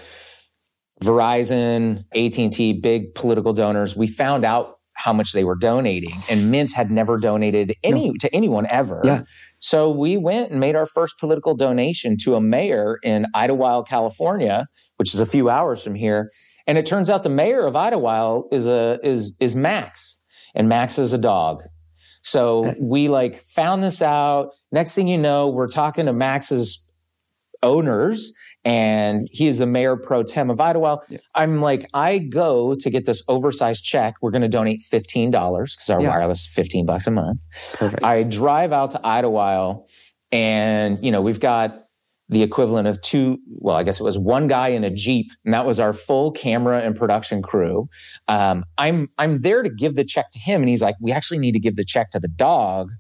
[1.02, 6.74] Verizon, AT&T, big political donors, we found out how much they were donating and Mint
[6.74, 9.02] had never donated any to anyone ever.
[9.04, 9.24] Yeah.
[9.60, 14.68] So we went and made our first political donation to a mayor in Idyllwild, California,
[14.98, 16.30] which is a few hours from here.
[16.68, 20.22] And it turns out the mayor of Idyllwild is a is is Max,
[20.54, 21.64] and Max is a dog.
[22.22, 24.52] So uh, we like found this out.
[24.72, 26.86] Next thing you know, we're talking to Max's
[27.64, 28.34] owners,
[28.66, 31.04] and he is the mayor pro tem of Idyllwild.
[31.10, 31.20] Yeah.
[31.36, 34.16] I'm like, I go to get this oversized check.
[34.22, 36.10] We're going to donate fifteen dollars because our Yeah.
[36.10, 37.40] wireless fifteen bucks a month.
[37.74, 38.04] Perfect.
[38.04, 39.88] I drive out to Idyllwild
[40.32, 41.84] and, you know, we've got
[42.32, 45.54] the equivalent of two, well, I guess it was one guy in a Jeep and
[45.54, 47.90] that was our full camera and production crew.
[48.28, 50.62] Um, I'm, I'm there to give the check to him.
[50.62, 52.92] And he's like, we actually need to give the check to the dog.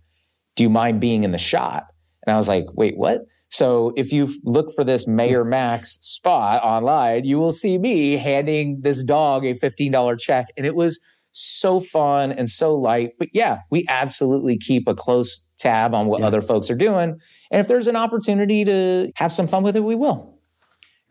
[0.55, 1.85] Do you mind being in the shot?
[2.25, 3.21] And I was like, wait, what?
[3.49, 8.81] So if you look for this Mayor Max spot online, you will see me handing
[8.81, 10.47] this dog a $15 check.
[10.55, 13.11] And it was so fun and so light.
[13.17, 16.27] But yeah, we absolutely keep a close tab on what Yeah.
[16.27, 17.19] other folks are doing.
[17.51, 20.35] And if there's an opportunity to have some fun with it, we will.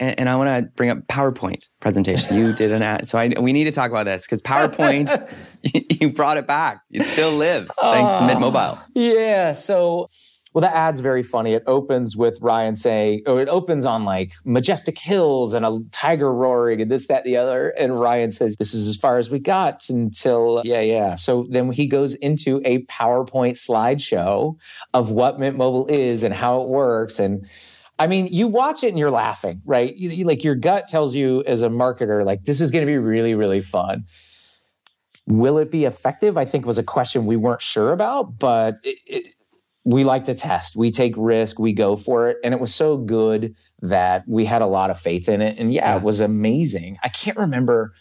[0.01, 2.37] And, and I want to bring up PowerPoint presentation.
[2.37, 5.11] You did an ad, so I, we need to talk about this because PowerPoint,
[6.01, 6.83] you, brought it back.
[6.91, 8.79] It still lives thanks to Mint Mobile.
[8.95, 9.53] Yeah.
[9.53, 10.09] So,
[10.55, 11.53] well, the ad's very funny.
[11.53, 16.33] It opens with Ryan saying, or it opens on like majestic hills and a tiger
[16.33, 17.71] roaring and this, that, the other.
[17.71, 21.15] And Ryan says, this is as far as we got until, yeah, yeah.
[21.17, 24.57] So then he goes into a PowerPoint slideshow
[24.95, 27.19] of what Mint Mobile is and how it works.
[27.19, 27.47] And
[27.99, 29.95] I mean, you watch it and you're laughing, right?
[29.95, 32.91] You, you- like your gut tells you as a marketer, like this is going to
[32.91, 34.05] be really, really fun.
[35.27, 36.39] Will it be effective?
[36.39, 39.27] I think was a question we weren't sure about, but it, it,
[39.85, 40.77] we like to test.
[40.77, 42.37] We take risk, we go for it.
[42.45, 45.59] And it was so good that we had a lot of faith in it.
[45.59, 45.97] And yeah, yeah.
[45.97, 46.99] it was amazing.
[47.03, 47.95] I can't remember,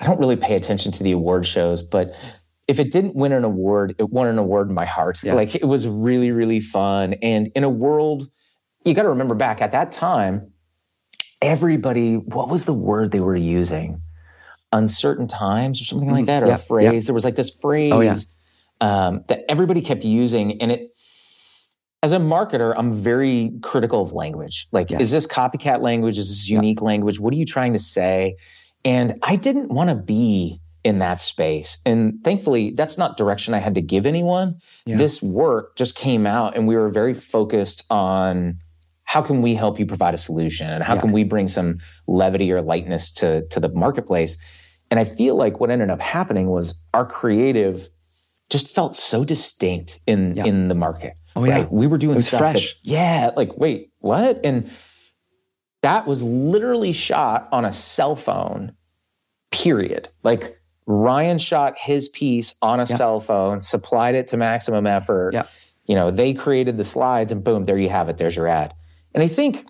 [0.00, 2.16] I don't really pay attention to the award shows, but
[2.68, 5.22] if it didn't win an award, it won an award in my heart.
[5.22, 5.34] Yeah.
[5.34, 7.14] Like it was really, really fun.
[7.22, 8.28] And in a world,
[8.84, 10.52] you got to remember back at that time,
[11.42, 14.00] everybody, what was the word they were using?
[14.72, 17.06] Uncertain times or something like mm, that, or a phrase.
[17.06, 18.14] There was like this phrase oh, yeah.
[18.80, 20.60] um, that everybody kept using.
[20.60, 20.95] And it,
[22.06, 24.68] as a marketer, I'm very critical of language.
[24.70, 25.00] Like, yes.
[25.00, 26.18] is this copycat language?
[26.18, 27.18] Is this unique language?
[27.18, 28.36] What are you trying to say?
[28.84, 31.80] And I didn't want to be in that space.
[31.84, 34.60] And thankfully, that's not direction I had to give anyone.
[34.84, 34.98] Yeah.
[34.98, 38.58] This work just came out and we were very focused on
[39.02, 41.00] how can we help you provide a solution and how yeah.
[41.00, 44.38] can we bring some levity or lightness to, to the marketplace.
[44.92, 47.88] And I feel like what ended up happening was our creative
[48.50, 50.44] just felt so distinct in, yeah.
[50.44, 51.18] in the market.
[51.34, 51.62] Oh, right?
[51.62, 51.68] yeah.
[51.70, 52.74] We were doing stuff fresh.
[52.74, 54.40] That, yeah, like, wait, what?
[54.44, 54.70] And
[55.82, 58.72] that was literally shot on a cell phone,
[59.50, 60.08] period.
[60.22, 62.96] Like Ryan shot his piece on a yeah.
[62.96, 65.34] cell phone, supplied it to maximum effort.
[65.34, 65.46] Yeah.
[65.84, 68.16] You know, they created the slides and boom, there you have it.
[68.16, 68.74] There's your ad.
[69.14, 69.64] And I think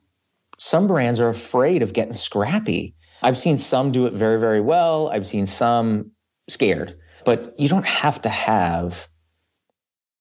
[0.58, 2.94] some brands are afraid of getting scrappy.
[3.22, 5.08] I've seen some do it very, very well.
[5.08, 6.12] I've seen some
[6.48, 9.08] scared, but you don't have to have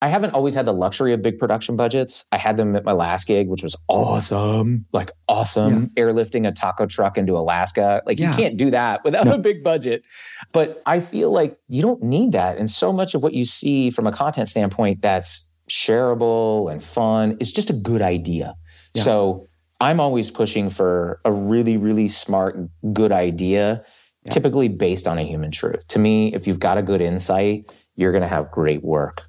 [0.02, 2.26] I haven't always had the luxury of big production budgets.
[2.32, 5.92] I had them at my last gig, which was awesome, like awesome.
[5.96, 6.04] Yeah.
[6.04, 8.04] Airlifting a taco truck into Alaska.
[8.06, 8.30] Like yeah.
[8.30, 9.34] you can't do that without no.
[9.34, 10.04] a big budget.
[10.52, 12.58] But I feel like you don't need that.
[12.58, 17.38] And so much of what you see from a content standpoint that's shareable and fun
[17.40, 18.56] is just a good idea.
[18.94, 19.02] Yeah.
[19.02, 19.48] So
[19.82, 22.58] I'm always pushing for a really, really smart,
[22.94, 23.84] good idea,
[24.32, 25.88] typically based on a human truth.
[25.90, 29.24] To me, if you've got a good insight, you're going to have great work.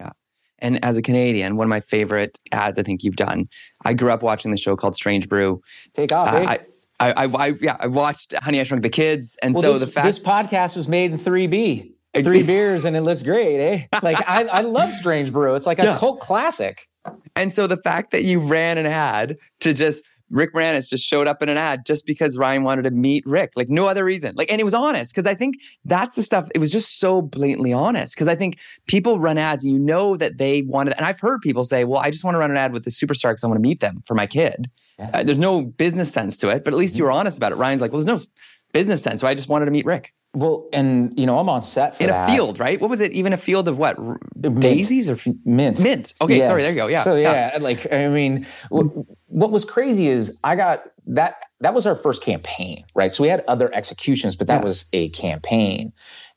[0.00, 0.10] Yeah.
[0.58, 3.48] And as a Canadian, one of my favorite ads I think you've done.
[3.84, 5.62] I grew up watching the show called Strange Brew.
[5.94, 6.56] Take off, uh, eh?
[7.00, 9.80] I, I, I, yeah, I watched Honey I Shrunk the Kids, and well, so this,
[9.80, 13.86] the fact this podcast was made in 3B, three beers, and it looks great, eh?
[14.02, 15.54] Like I, I love Strange Brew.
[15.54, 15.98] It's like a yeah.
[15.98, 16.88] cult classic.
[17.34, 21.26] And so the fact that you ran an ad to just Rick Moranis just showed
[21.26, 24.34] up in an ad just because Ryan wanted to meet Rick, like no other reason.
[24.34, 26.48] Like, and it was honest because I think that's the stuff.
[26.54, 30.16] It was just so blatantly honest because I think people run ads and you know
[30.16, 30.94] that they wanted.
[30.96, 32.90] And I've heard people say, "Well, I just want to run an ad with the
[32.90, 35.10] superstar because I want to meet them for my kid." Yeah.
[35.12, 37.20] Uh, there's no business sense to it, but at least you were mm-hmm.
[37.20, 37.56] honest about it.
[37.56, 38.24] Ryan's like, "Well, there's no
[38.72, 41.62] business sense, so I just wanted to meet Rick." Well, and you know, I'm on
[41.62, 42.30] set in that.
[42.30, 42.80] a field, right?
[42.80, 43.12] What was it?
[43.12, 43.98] Even a field of what?
[44.40, 45.82] Daisies or mint?
[45.82, 46.14] Mint.
[46.22, 46.46] Okay, yes.
[46.46, 46.62] sorry.
[46.62, 46.86] There you go.
[46.86, 47.02] Yeah.
[47.02, 47.58] So yeah, yeah.
[47.58, 51.36] like I mean, what was crazy is I got that.
[51.60, 53.12] That was our first campaign, right?
[53.12, 54.64] So we had other executions, but that yeah.
[54.64, 55.92] was a campaign.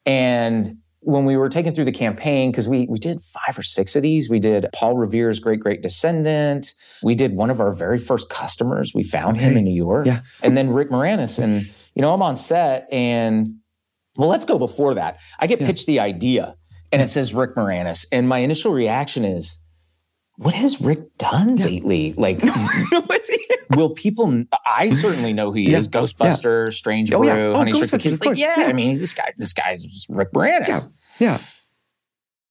[0.05, 3.95] And when we were taking through the campaign, because we we did five or six
[3.95, 6.73] of these, we did Paul Revere's Great Great Descendant.
[7.01, 8.91] We did one of our very first customers.
[8.93, 9.45] We found okay.
[9.45, 10.05] him in New York.
[10.05, 10.19] Yeah.
[10.43, 13.47] And then Rick Moranis, and you know, I'm on set and
[14.17, 15.19] well, let's go before that.
[15.39, 15.67] I get yeah.
[15.67, 16.55] pitched the idea
[16.91, 18.05] and it says Rick Moranis.
[18.11, 19.61] And my initial reaction is,
[20.37, 21.65] what has Rick done yeah.
[21.65, 22.13] lately?
[22.13, 22.41] Like,
[23.75, 24.43] will people?
[24.65, 25.77] I certainly know who he yeah.
[25.77, 25.89] is.
[25.89, 27.35] Ghostbuster, Strange oh, Brew, yeah.
[27.35, 28.25] oh, Honey Shrunk Kids.
[28.25, 30.67] Like, yeah, I mean, this guy, this guy's Rick Moranis.
[30.67, 30.79] Yeah.
[31.19, 31.41] yeah.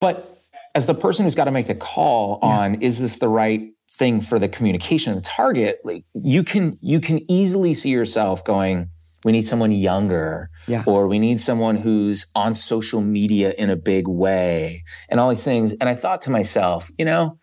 [0.01, 0.39] But
[0.75, 4.21] as the person who's got to make the call on, is this the right thing
[4.21, 5.79] for the communication of the target?
[5.85, 8.89] Like, you can you can easily see yourself going
[9.25, 10.85] we need someone younger yeah.
[10.87, 15.45] or we need someone who's on social media in a big way and all these
[15.45, 17.39] things and i thought to myself you know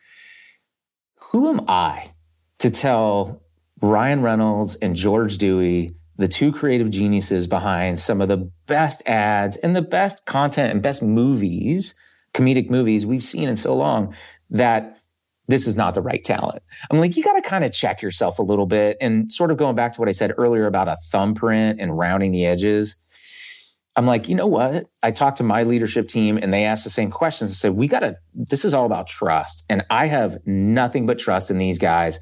[1.31, 2.11] who am i
[2.59, 3.43] to tell
[3.81, 9.57] ryan reynolds and george dewey the two creative geniuses behind some of the best ads
[9.57, 11.95] and the best content and best movies
[12.33, 14.13] comedic movies we've seen in so long
[14.49, 15.00] that
[15.47, 16.63] this is not the right talent.
[16.89, 19.57] I'm like, you got to kind of check yourself a little bit and sort of
[19.57, 22.97] going back to what I said earlier about a thumbprint and rounding the edges.
[23.95, 24.89] I'm like, you know what?
[25.03, 27.49] I talked to my leadership team and they asked the same questions.
[27.49, 29.65] and said, we got to, this is all about trust.
[29.69, 32.19] And I have nothing but trust in these guys.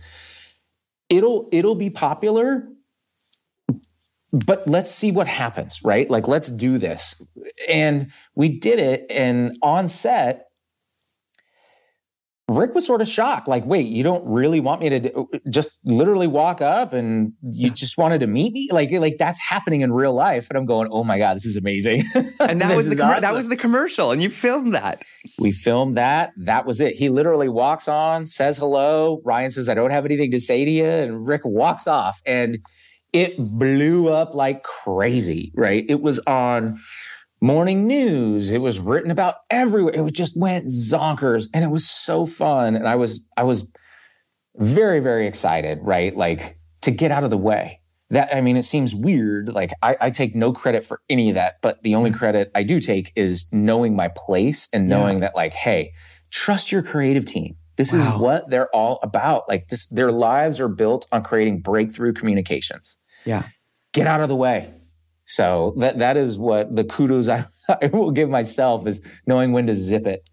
[1.10, 2.68] It'll, it'll be popular,
[4.32, 6.10] but let's see what happens, right?
[6.10, 7.22] Like, let's do this.
[7.68, 9.06] And we did it.
[9.10, 10.49] And on set,
[12.50, 13.48] Rick was sort of shocked.
[13.48, 17.70] Like, wait, you don't really want me to do, just literally walk up and you
[17.70, 18.70] just wanted to meet me?
[18.72, 20.50] Like, like that's happening in real life.
[20.50, 22.04] And I'm going, oh my God, this is amazing.
[22.40, 23.22] And that was the com- awesome.
[23.22, 24.12] that was the commercial.
[24.12, 25.04] And you filmed that.
[25.40, 26.32] We filmed that.
[26.38, 26.96] That was it.
[26.96, 29.22] He literally walks on, says hello.
[29.24, 30.86] Ryan says, I don't have anything to say to you.
[30.86, 32.22] And Rick walks off.
[32.26, 32.60] And
[33.14, 35.84] it blew up like crazy, right?
[35.88, 36.80] It was on
[37.42, 38.52] morning news.
[38.52, 39.94] It was written about everywhere.
[39.96, 42.76] It just went zonkers and it was so fun.
[42.76, 43.72] And I was, I was
[44.56, 46.16] very, very excited, right?
[46.16, 47.82] Like to get out of the way.
[48.12, 49.50] That, I mean, it seems weird.
[49.50, 52.18] Like I, I take no credit for any of that, but the only mm.
[52.18, 55.26] credit I do take is knowing my place and knowing yeah.
[55.26, 55.94] that like, hey,
[56.32, 57.56] trust your creative team.
[57.78, 58.00] This wow.
[58.00, 59.48] is what they're all about.
[59.48, 62.98] Like this, their lives are built on creating breakthrough communications.
[63.26, 63.44] Yeah.
[63.94, 64.74] Get out of the way.
[65.30, 69.68] So that that is what the kudos I, I will give myself is knowing when
[69.68, 70.28] to zip it.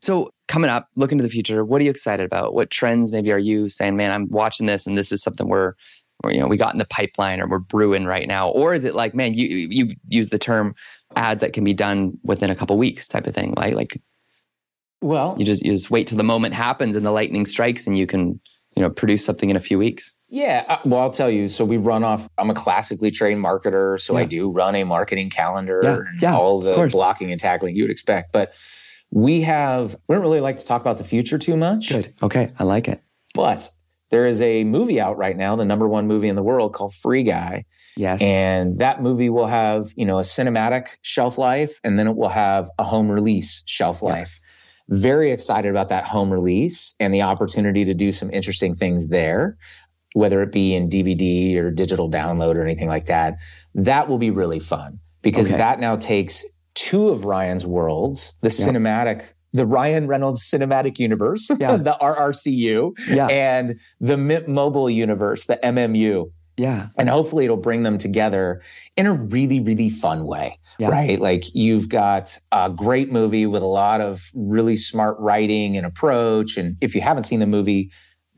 [0.00, 2.54] So coming up, looking to the future, what are you excited about?
[2.54, 5.74] What trends maybe are you saying, man, I'm watching this and this is something we're
[6.24, 8.84] or you know we got in the pipeline or we're brewing right now or is
[8.84, 10.74] it like man you you use the term
[11.16, 14.00] ads that can be done within a couple weeks type of thing right like
[15.00, 17.98] well you just you just wait till the moment happens and the lightning strikes and
[17.98, 18.40] you can
[18.76, 21.64] you know produce something in a few weeks yeah uh, well i'll tell you so
[21.64, 24.20] we run off i'm a classically trained marketer so yeah.
[24.20, 25.96] i do run a marketing calendar yeah.
[25.96, 28.52] and yeah, all the blocking and tackling you would expect but
[29.10, 32.50] we have we don't really like to talk about the future too much good okay
[32.58, 33.02] i like it
[33.34, 33.70] but
[34.12, 36.92] there is a movie out right now, the number one movie in the world called
[36.92, 37.64] Free Guy.
[37.96, 38.20] Yes.
[38.20, 42.28] And that movie will have, you know, a cinematic shelf life and then it will
[42.28, 44.38] have a home release shelf life.
[44.90, 49.56] Very excited about that home release and the opportunity to do some interesting things there,
[50.14, 53.36] whether it be in DVD or digital download or anything like that.
[53.74, 55.58] That will be really fun because okay.
[55.58, 56.44] that now takes
[56.74, 58.68] two of Ryan's worlds, the yeah.
[58.68, 61.76] cinematic the Ryan Reynolds Cinematic Universe, yeah.
[61.76, 63.26] the RRCU, yeah.
[63.26, 66.28] and the Mint Mobile Universe, the MMU.
[66.58, 66.88] Yeah.
[66.98, 68.60] And hopefully it'll bring them together
[68.96, 70.58] in a really, really fun way.
[70.78, 70.90] Yeah.
[70.90, 71.18] Right.
[71.18, 76.56] Like you've got a great movie with a lot of really smart writing and approach.
[76.56, 77.90] And if you haven't seen the movie,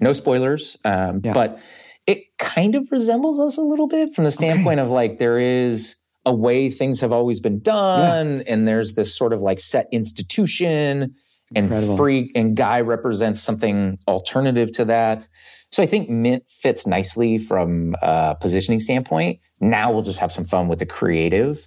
[0.05, 0.77] no spoilers.
[0.85, 1.33] Um, yeah.
[1.33, 1.59] But
[2.07, 4.87] it kind of resembles us a little bit from the standpoint okay.
[4.87, 5.97] of like there is
[6.27, 8.39] a way things have always been done.
[8.39, 8.45] Yeah.
[8.47, 11.15] And there's this sort of like set institution
[11.55, 11.91] Incredible.
[11.91, 15.29] and free and Guy represents something alternative to that.
[15.71, 19.41] So I think Mint fits nicely from a positioning standpoint.
[19.61, 21.67] Now we'll just have some fun with the creative,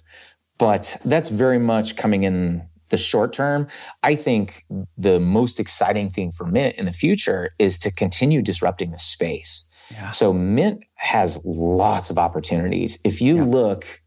[0.58, 3.66] but that's very much coming in the short term.
[4.02, 4.64] I think
[4.96, 9.68] the most exciting thing for Mint in the future is to continue disrupting the space.
[9.90, 10.10] Yeah.
[10.10, 12.98] So Mint has lots of opportunities.
[13.04, 13.44] If you yeah.
[13.44, 14.02] look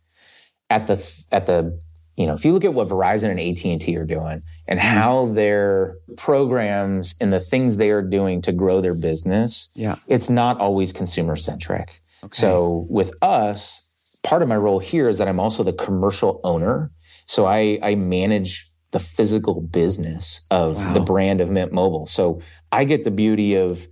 [0.69, 1.79] at the at the
[2.15, 4.95] you know if you look at what Verizon and AT&T are doing and mm-hmm.
[4.95, 10.29] how their programs and the things they are doing to grow their business yeah it's
[10.29, 12.29] not always consumer centric okay.
[12.31, 13.89] so with us
[14.23, 16.91] part of my role here is that I'm also the commercial owner
[17.25, 20.93] so I I manage the physical business of wow.
[20.93, 23.87] the brand of Mint Mobile so I get the beauty of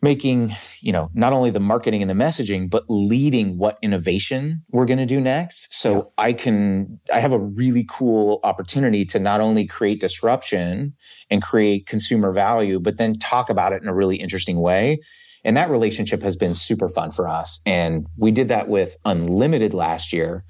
[0.00, 4.84] making, you know, not only the marketing and the messaging, but leading what innovation we're
[4.84, 5.74] going to do next.
[5.74, 6.02] So yeah.
[6.18, 10.94] I can, I have a really cool opportunity to not only create disruption
[11.30, 15.00] and create consumer value, but then talk about it in a really interesting way.
[15.44, 17.60] And that relationship has been super fun for us.
[17.66, 20.44] And we did that with Unlimited last year.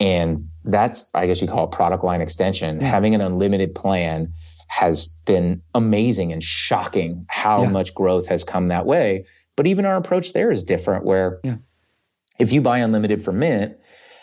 [0.00, 2.86] And that's, I guess you call it product line extension, yeah.
[2.88, 4.32] having an unlimited plan
[4.68, 7.70] has been amazing and shocking how yeah.
[7.70, 9.26] much growth has come that way.
[9.56, 11.56] But even our approach there is different where yeah.
[12.38, 13.76] if you buy unlimited for Mint,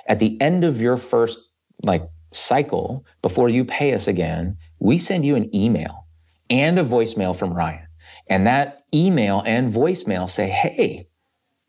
[0.07, 1.39] at the end of your first
[1.83, 2.03] like
[2.33, 6.07] cycle, before you pay us again, we send you an email
[6.49, 7.87] and a voicemail from Ryan.
[8.27, 11.07] And that email and voicemail say, hey,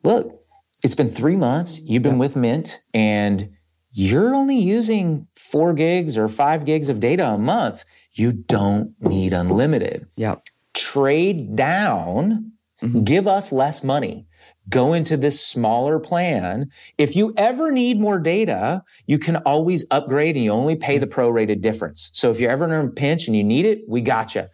[0.02, 0.44] look,
[0.82, 1.80] it's been three months.
[1.84, 2.18] You've been yeah.
[2.18, 3.50] with Mint and
[3.92, 7.84] you're only using four gigs or five gigs of data a month.
[8.12, 10.06] You don't need unlimited.
[10.16, 10.36] Yeah.
[10.74, 13.04] Trade down, mm-hmm.
[13.04, 14.26] give us less money.
[14.68, 16.70] Go into this smaller plan.
[16.96, 21.06] If you ever need more data, you can always upgrade and you only pay the
[21.06, 22.10] prorated difference.
[22.14, 24.44] So if you're ever in a pinch and you need it, we got you.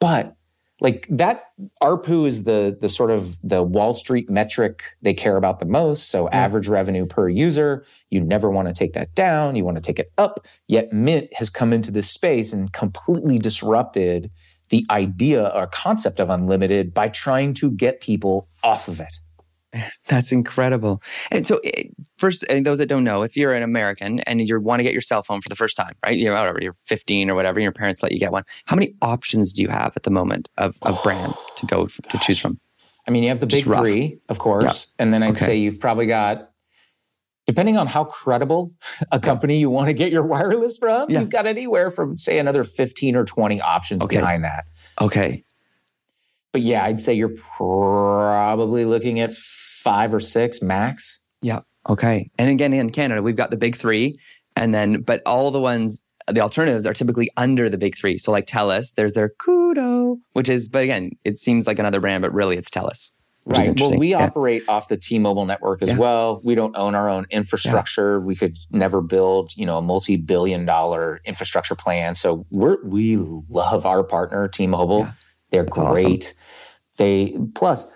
[0.00, 0.36] But
[0.80, 1.50] like that
[1.82, 6.10] ARPU is the the sort of the Wall Street metric they care about the most.
[6.10, 9.56] So average revenue per user, you never want to take that down.
[9.56, 10.46] You want to take it up.
[10.66, 14.30] Yet Mint has come into this space and completely disrupted
[14.68, 19.16] the idea or concept of unlimited by trying to get people off of it.
[20.08, 21.02] That's incredible.
[21.30, 21.84] And so, eh,
[22.16, 24.92] first, and those that don't know, if you're an American and you want to get
[24.92, 26.16] your cell phone for the first time, right?
[26.16, 28.44] You know, whatever, you're 15 or whatever, your parents let you get one.
[28.66, 32.18] How many options do you have at the moment of, of brands to go to
[32.18, 32.58] choose from?
[33.06, 35.02] I mean, you have the big three, of course, yeah.
[35.02, 35.44] and then I'd okay.
[35.44, 36.50] say you've probably got,
[37.46, 38.74] depending on how credible
[39.12, 41.20] a company you want to get your wireless from, yeah.
[41.20, 44.16] you've got anywhere from say another 15 or 20 options okay.
[44.16, 44.66] behind that.
[45.00, 45.44] Okay.
[46.52, 49.32] But yeah, I'd say you're probably looking at
[49.88, 51.20] five or six max.
[51.40, 51.60] Yeah.
[51.88, 52.30] Okay.
[52.38, 54.18] And again, in Canada, we've got the big three.
[54.54, 58.18] And then, but all the ones, the alternatives are typically under the big three.
[58.18, 62.20] So like TELUS, there's their Koodo, which is, but again, it seems like another brand,
[62.20, 63.12] but really it's TELUS.
[63.46, 63.80] Right.
[63.80, 64.26] Well, we yeah.
[64.26, 65.96] operate off the T-Mobile network as yeah.
[65.96, 66.42] well.
[66.44, 68.18] We don't own our own infrastructure.
[68.18, 68.24] Yeah.
[68.26, 72.14] We could never build, you know, a multi-billion dollar infrastructure plan.
[72.14, 73.16] So we're we
[73.48, 75.08] love our partner, T-Mobile.
[75.50, 76.04] They're That's great.
[76.04, 76.36] Awesome.
[76.98, 77.90] They plus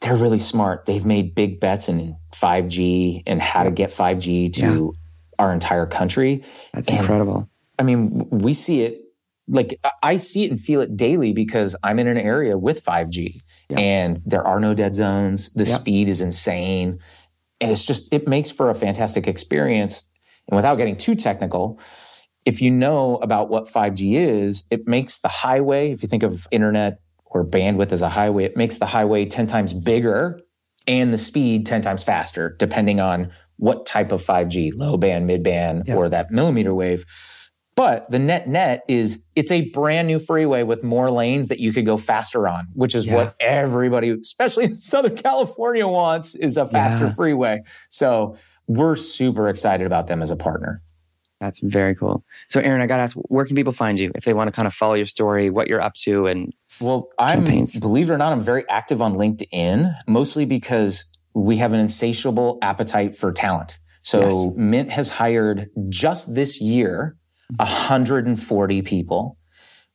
[0.00, 0.84] they're really smart.
[0.84, 4.92] They've made big bets in 5G and how to get 5G to
[5.38, 6.42] our entire country.
[6.72, 7.48] That's and, incredible.
[7.78, 9.02] I mean, we see it
[9.48, 13.40] like I see it and feel it daily because I'm in an area with 5G
[13.68, 13.78] yeah.
[13.78, 15.52] and there are no dead zones.
[15.52, 15.74] The yeah.
[15.74, 16.98] speed is insane.
[17.60, 20.10] And it's just, it makes for a fantastic experience.
[20.48, 21.80] And without getting too technical,
[22.44, 26.46] if you know about what 5G is, it makes the highway, if you think of
[26.50, 27.00] internet
[27.36, 30.40] or bandwidth as a highway, it makes the highway 10 times bigger
[30.86, 35.42] and the speed 10 times faster, depending on what type of 5G, low band, mid
[35.42, 35.96] band, yeah.
[35.96, 37.04] or that millimeter wave.
[37.74, 41.74] But the net net is it's a brand new freeway with more lanes that you
[41.74, 43.14] could go faster on, which is yeah.
[43.16, 47.14] what everybody, especially in Southern California, wants is a faster yeah.
[47.14, 47.62] freeway.
[47.90, 50.80] So we're super excited about them as a partner.
[51.40, 52.24] That's very cool.
[52.48, 54.52] So, Aaron, I got to ask, where can people find you if they want to
[54.52, 57.78] kind of follow your story, what you're up to, and well, I'm campaigns?
[57.78, 62.58] believe it or not, I'm very active on LinkedIn, mostly because we have an insatiable
[62.62, 63.78] appetite for talent.
[64.02, 64.52] So, yes.
[64.56, 67.16] Mint has hired just this year
[67.52, 67.62] mm-hmm.
[67.62, 69.38] 140 people.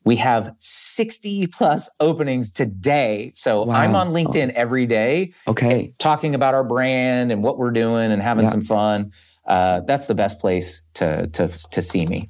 [0.04, 3.34] We have 60 plus openings today.
[3.36, 3.76] So wow.
[3.76, 5.34] I'm on LinkedIn every day.
[5.48, 5.84] Okay.
[5.84, 8.52] Eh, talking about our brand and what we're doing and having yeah.
[8.52, 9.12] some fun.
[9.46, 12.30] Uh, that's the best place to, to, to see me.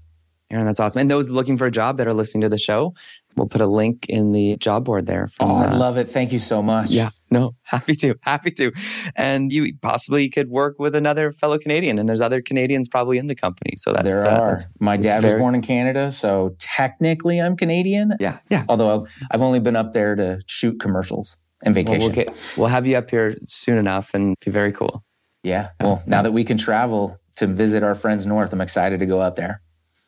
[0.51, 0.99] Aaron, that's awesome.
[0.99, 2.93] And those looking for a job that are listening to the show,
[3.37, 5.27] we'll put a link in the job board there.
[5.29, 6.09] From, oh, I uh, love it.
[6.09, 6.91] Thank you so much.
[6.91, 8.71] Yeah, no, happy to, happy to.
[9.15, 13.27] And you possibly could work with another fellow Canadian, and there's other Canadians probably in
[13.27, 13.75] the company.
[13.77, 14.49] So that's there uh, are.
[14.51, 15.35] That's, My dad very...
[15.35, 18.13] was born in Canada, so technically I'm Canadian.
[18.19, 18.65] Yeah, yeah.
[18.67, 21.99] Although I've only been up there to shoot commercials and vacation.
[21.99, 25.01] Well, we'll, get, we'll have you up here soon enough, and be very cool.
[25.43, 25.69] Yeah.
[25.79, 29.21] Well, now that we can travel to visit our friends north, I'm excited to go
[29.21, 29.61] out there.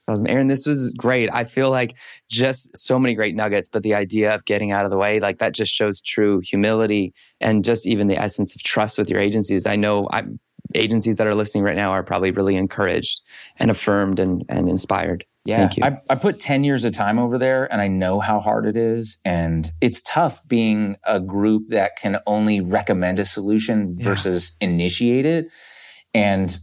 [0.08, 0.28] Awesome.
[0.28, 1.30] Aaron, this was great.
[1.32, 1.96] I feel like
[2.30, 5.40] just so many great nuggets, but the idea of getting out of the way, like
[5.40, 9.66] that just shows true humility and just even the essence of trust with your agencies.
[9.66, 10.40] I know I'm,
[10.76, 13.22] agencies that are listening right now are probably really encouraged
[13.58, 15.26] and affirmed and, and inspired.
[15.46, 15.58] Yeah.
[15.58, 15.84] Thank you.
[15.84, 18.78] I, I put 10 years of time over there and I know how hard it
[18.78, 19.18] is.
[19.26, 24.70] And it's tough being a group that can only recommend a solution versus yeah.
[24.70, 25.48] initiate it.
[26.14, 26.58] And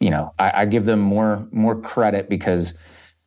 [0.00, 2.78] you know, I, I give them more more credit because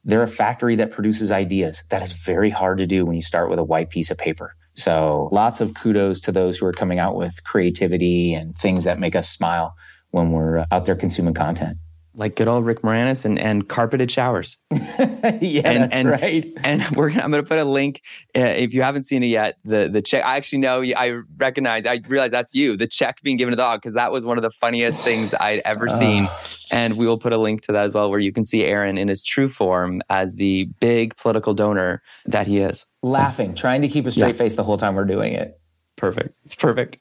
[0.04, 1.84] they're a factory that produces ideas.
[1.90, 4.56] That is very hard to do when you start with a white piece of paper.
[4.76, 9.00] So lots of kudos to those who are coming out with creativity and things that
[9.00, 9.76] make us smile
[10.12, 11.78] when we're out there consuming content
[12.20, 14.58] like good old Rick Moranis and, and carpeted showers.
[14.72, 16.52] yeah, and, that's and, right.
[16.66, 18.02] And we're gonna, I'm going to put a link
[18.36, 19.58] uh, if you haven't seen it yet.
[19.64, 20.26] The the check.
[20.26, 20.84] I actually know.
[20.84, 21.86] I recognize.
[21.86, 22.76] I realize that's you.
[22.76, 25.34] The check being given to the dog because that was one of the funniest things
[25.34, 26.28] I'd ever seen.
[26.72, 28.98] And we will put a link to that as well, where you can see Aaron
[28.98, 32.86] in his true form as the big political donor that he is.
[33.02, 34.34] Laughing, trying to keep a straight yeah.
[34.34, 35.60] face the whole time we're doing it.
[35.96, 36.36] Perfect.
[36.44, 36.98] It's perfect.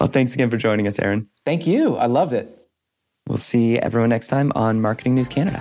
[0.00, 1.28] Oh, thanks again for joining us, Aaron.
[1.44, 1.96] Thank you.
[1.96, 2.61] I loved it.
[3.32, 5.58] We'll see everyone next time on Marketing News Canada.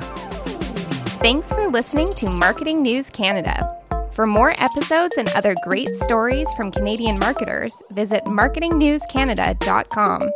[1.21, 3.77] Thanks for listening to Marketing News Canada.
[4.11, 10.31] For more episodes and other great stories from Canadian marketers, visit marketingnewscanada.com.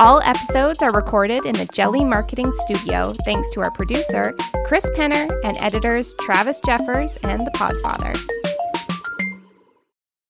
[0.00, 4.34] All episodes are recorded in the Jelly Marketing Studio thanks to our producer,
[4.64, 8.18] Chris Penner, and editors Travis Jeffers and The Podfather.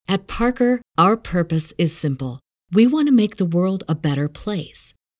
[0.09, 2.41] At Parker, our purpose is simple.
[2.72, 4.95] We want to make the world a better place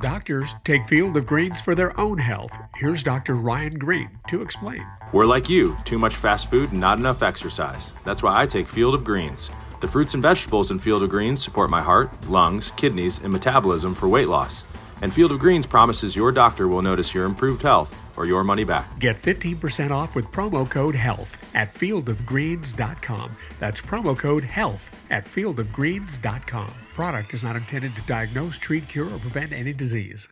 [0.00, 2.50] Doctors take Field of Greens for their own health.
[2.74, 3.36] Here's Dr.
[3.36, 4.84] Ryan Green to explain.
[5.12, 7.92] We're like you too much fast food and not enough exercise.
[8.04, 9.50] That's why I take Field of Greens.
[9.80, 13.94] The fruits and vegetables in Field of Greens support my heart, lungs, kidneys, and metabolism
[13.94, 14.64] for weight loss.
[15.00, 18.64] And Field of Greens promises your doctor will notice your improved health or your money
[18.64, 18.98] back.
[18.98, 23.36] Get 15% off with promo code HEALTH at fieldofgreens.com.
[23.60, 26.74] That's promo code HEALTH at fieldofgreens.com.
[26.90, 30.28] Product is not intended to diagnose, treat, cure, or prevent any disease.